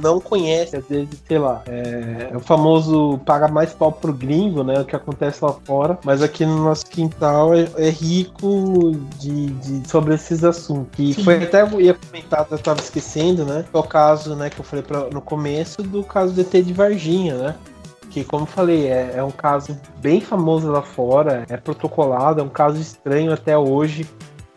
não 0.00 0.20
conhece, 0.20 0.76
às 0.76 0.86
vezes, 0.86 1.08
sei 1.26 1.38
lá. 1.38 1.62
É, 1.66 2.30
é 2.32 2.36
o 2.36 2.40
famoso 2.40 3.18
paga 3.24 3.48
mais 3.48 3.72
pau 3.72 3.92
pro 3.92 4.12
gringo, 4.12 4.62
né? 4.62 4.80
O 4.80 4.84
que 4.84 4.96
acontece 4.96 5.44
lá 5.44 5.54
fora. 5.64 5.98
Mas 6.04 6.22
aqui 6.22 6.44
no 6.44 6.64
nosso 6.64 6.86
quintal 6.86 7.54
é, 7.54 7.68
é 7.76 7.90
rico 7.90 8.92
de, 9.18 9.46
de, 9.46 9.88
sobre 9.88 10.14
esses 10.14 10.44
assuntos. 10.44 10.98
E 10.98 11.14
sim. 11.14 11.24
foi 11.24 11.42
até 11.42 11.62
eu 11.62 11.80
ia 11.80 11.94
comentar, 11.94 12.46
eu 12.50 12.58
tava 12.58 12.80
esquecendo, 12.80 13.44
né? 13.44 13.64
É 13.72 13.78
o 13.78 13.82
caso, 13.82 14.34
né, 14.34 14.50
que 14.50 14.58
eu 14.58 14.64
falei 14.64 14.84
pra, 14.84 15.08
no 15.10 15.20
começo 15.20 15.82
do 15.82 16.02
caso 16.02 16.32
do 16.32 16.40
ET 16.40 16.50
de 16.50 16.72
Varginha, 16.72 17.34
né? 17.36 17.54
Que, 18.12 18.22
como 18.22 18.42
eu 18.42 18.46
falei, 18.46 18.88
é, 18.88 19.14
é, 19.16 19.24
um 19.24 19.30
caso 19.30 19.80
bem 20.00 20.20
famoso 20.20 20.70
lá 20.70 20.82
fora, 20.82 21.46
é 21.48 21.56
protocolado, 21.56 22.40
é 22.40 22.44
um 22.44 22.48
caso 22.48 22.78
estranho 22.78 23.32
até 23.32 23.56
hoje. 23.56 24.06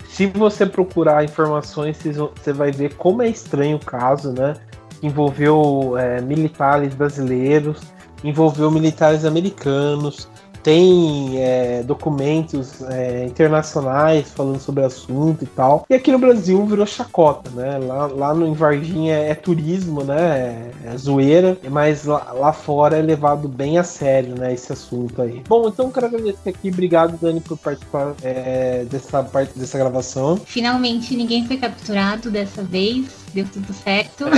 Se 0.07 0.27
você 0.27 0.65
procurar 0.65 1.23
informações, 1.23 1.97
você 2.03 2.51
vai 2.51 2.71
ver 2.71 2.95
como 2.95 3.21
é 3.21 3.29
estranho 3.29 3.77
o 3.77 3.85
caso, 3.85 4.33
né? 4.33 4.55
Envolveu 5.01 5.97
é, 5.97 6.19
militares 6.21 6.93
brasileiros, 6.93 7.81
envolveu 8.23 8.69
militares 8.69 9.23
americanos, 9.23 10.29
tem 10.65 11.38
é, 11.38 11.84
documentos 11.84 12.82
é, 12.89 13.23
internacionais 13.23 14.32
falando 14.32 14.60
sobre 14.60 14.82
o 14.82 14.88
assunto 14.88 15.43
e 15.43 15.47
tal. 15.47 15.86
E 15.88 15.93
aqui 15.93 16.12
no 16.12 16.17
Brasil 16.17 16.65
virou 16.65 16.88
chacota, 16.88 17.51
né? 17.51 17.78
Lá, 17.78 18.08
lá 18.08 18.34
no, 18.34 18.47
em 18.47 18.54
Varginha 18.56 19.13
é 19.13 19.36
turismo, 19.36 20.04
né? 20.04 20.71
É, 20.84 20.91
é 20.91 20.97
zoeira, 20.97 21.56
mas 21.69 22.06
lá, 22.06 22.32
lá, 22.34 22.51
fora 22.51 22.97
é 22.97 23.01
levado 23.04 23.47
bem 23.47 23.78
a 23.78 23.84
sério, 23.84 24.34
né? 24.34 24.56
Esse 24.56 24.73
assunto 24.73 25.21
aí. 25.21 25.43
Bom, 25.47 25.67
então 25.67 25.91
quero 25.91 26.08
agradecer 26.08 26.49
aqui. 26.49 26.69
Obrigado, 26.69 27.15
Dani, 27.21 27.41
por 27.41 27.60
participar 27.60 28.15
é, 28.23 28.88
dessa 28.89 29.21
parte 29.21 29.60
dessa 29.60 29.78
gravação. 29.78 30.36
Finalmente 30.47 31.15
ninguém 31.15 31.45
foi 31.45 31.58
capturado 31.58 32.32
dessa 32.32 32.63
vez. 32.63 33.06
Deu 33.36 33.45
tudo 33.45 33.71
certo. 33.71 34.25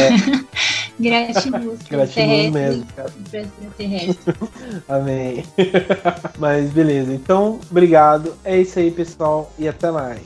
Gratiluz. 0.99 1.79
Gratiluz 1.89 2.51
mesmo, 2.51 2.85
cara. 2.95 3.11
Amém. 4.87 5.43
Mas 6.37 6.69
beleza, 6.71 7.13
então, 7.13 7.59
obrigado. 7.69 8.33
É 8.43 8.57
isso 8.57 8.79
aí, 8.79 8.91
pessoal, 8.91 9.51
e 9.57 9.67
até 9.67 9.91
mais. 9.91 10.21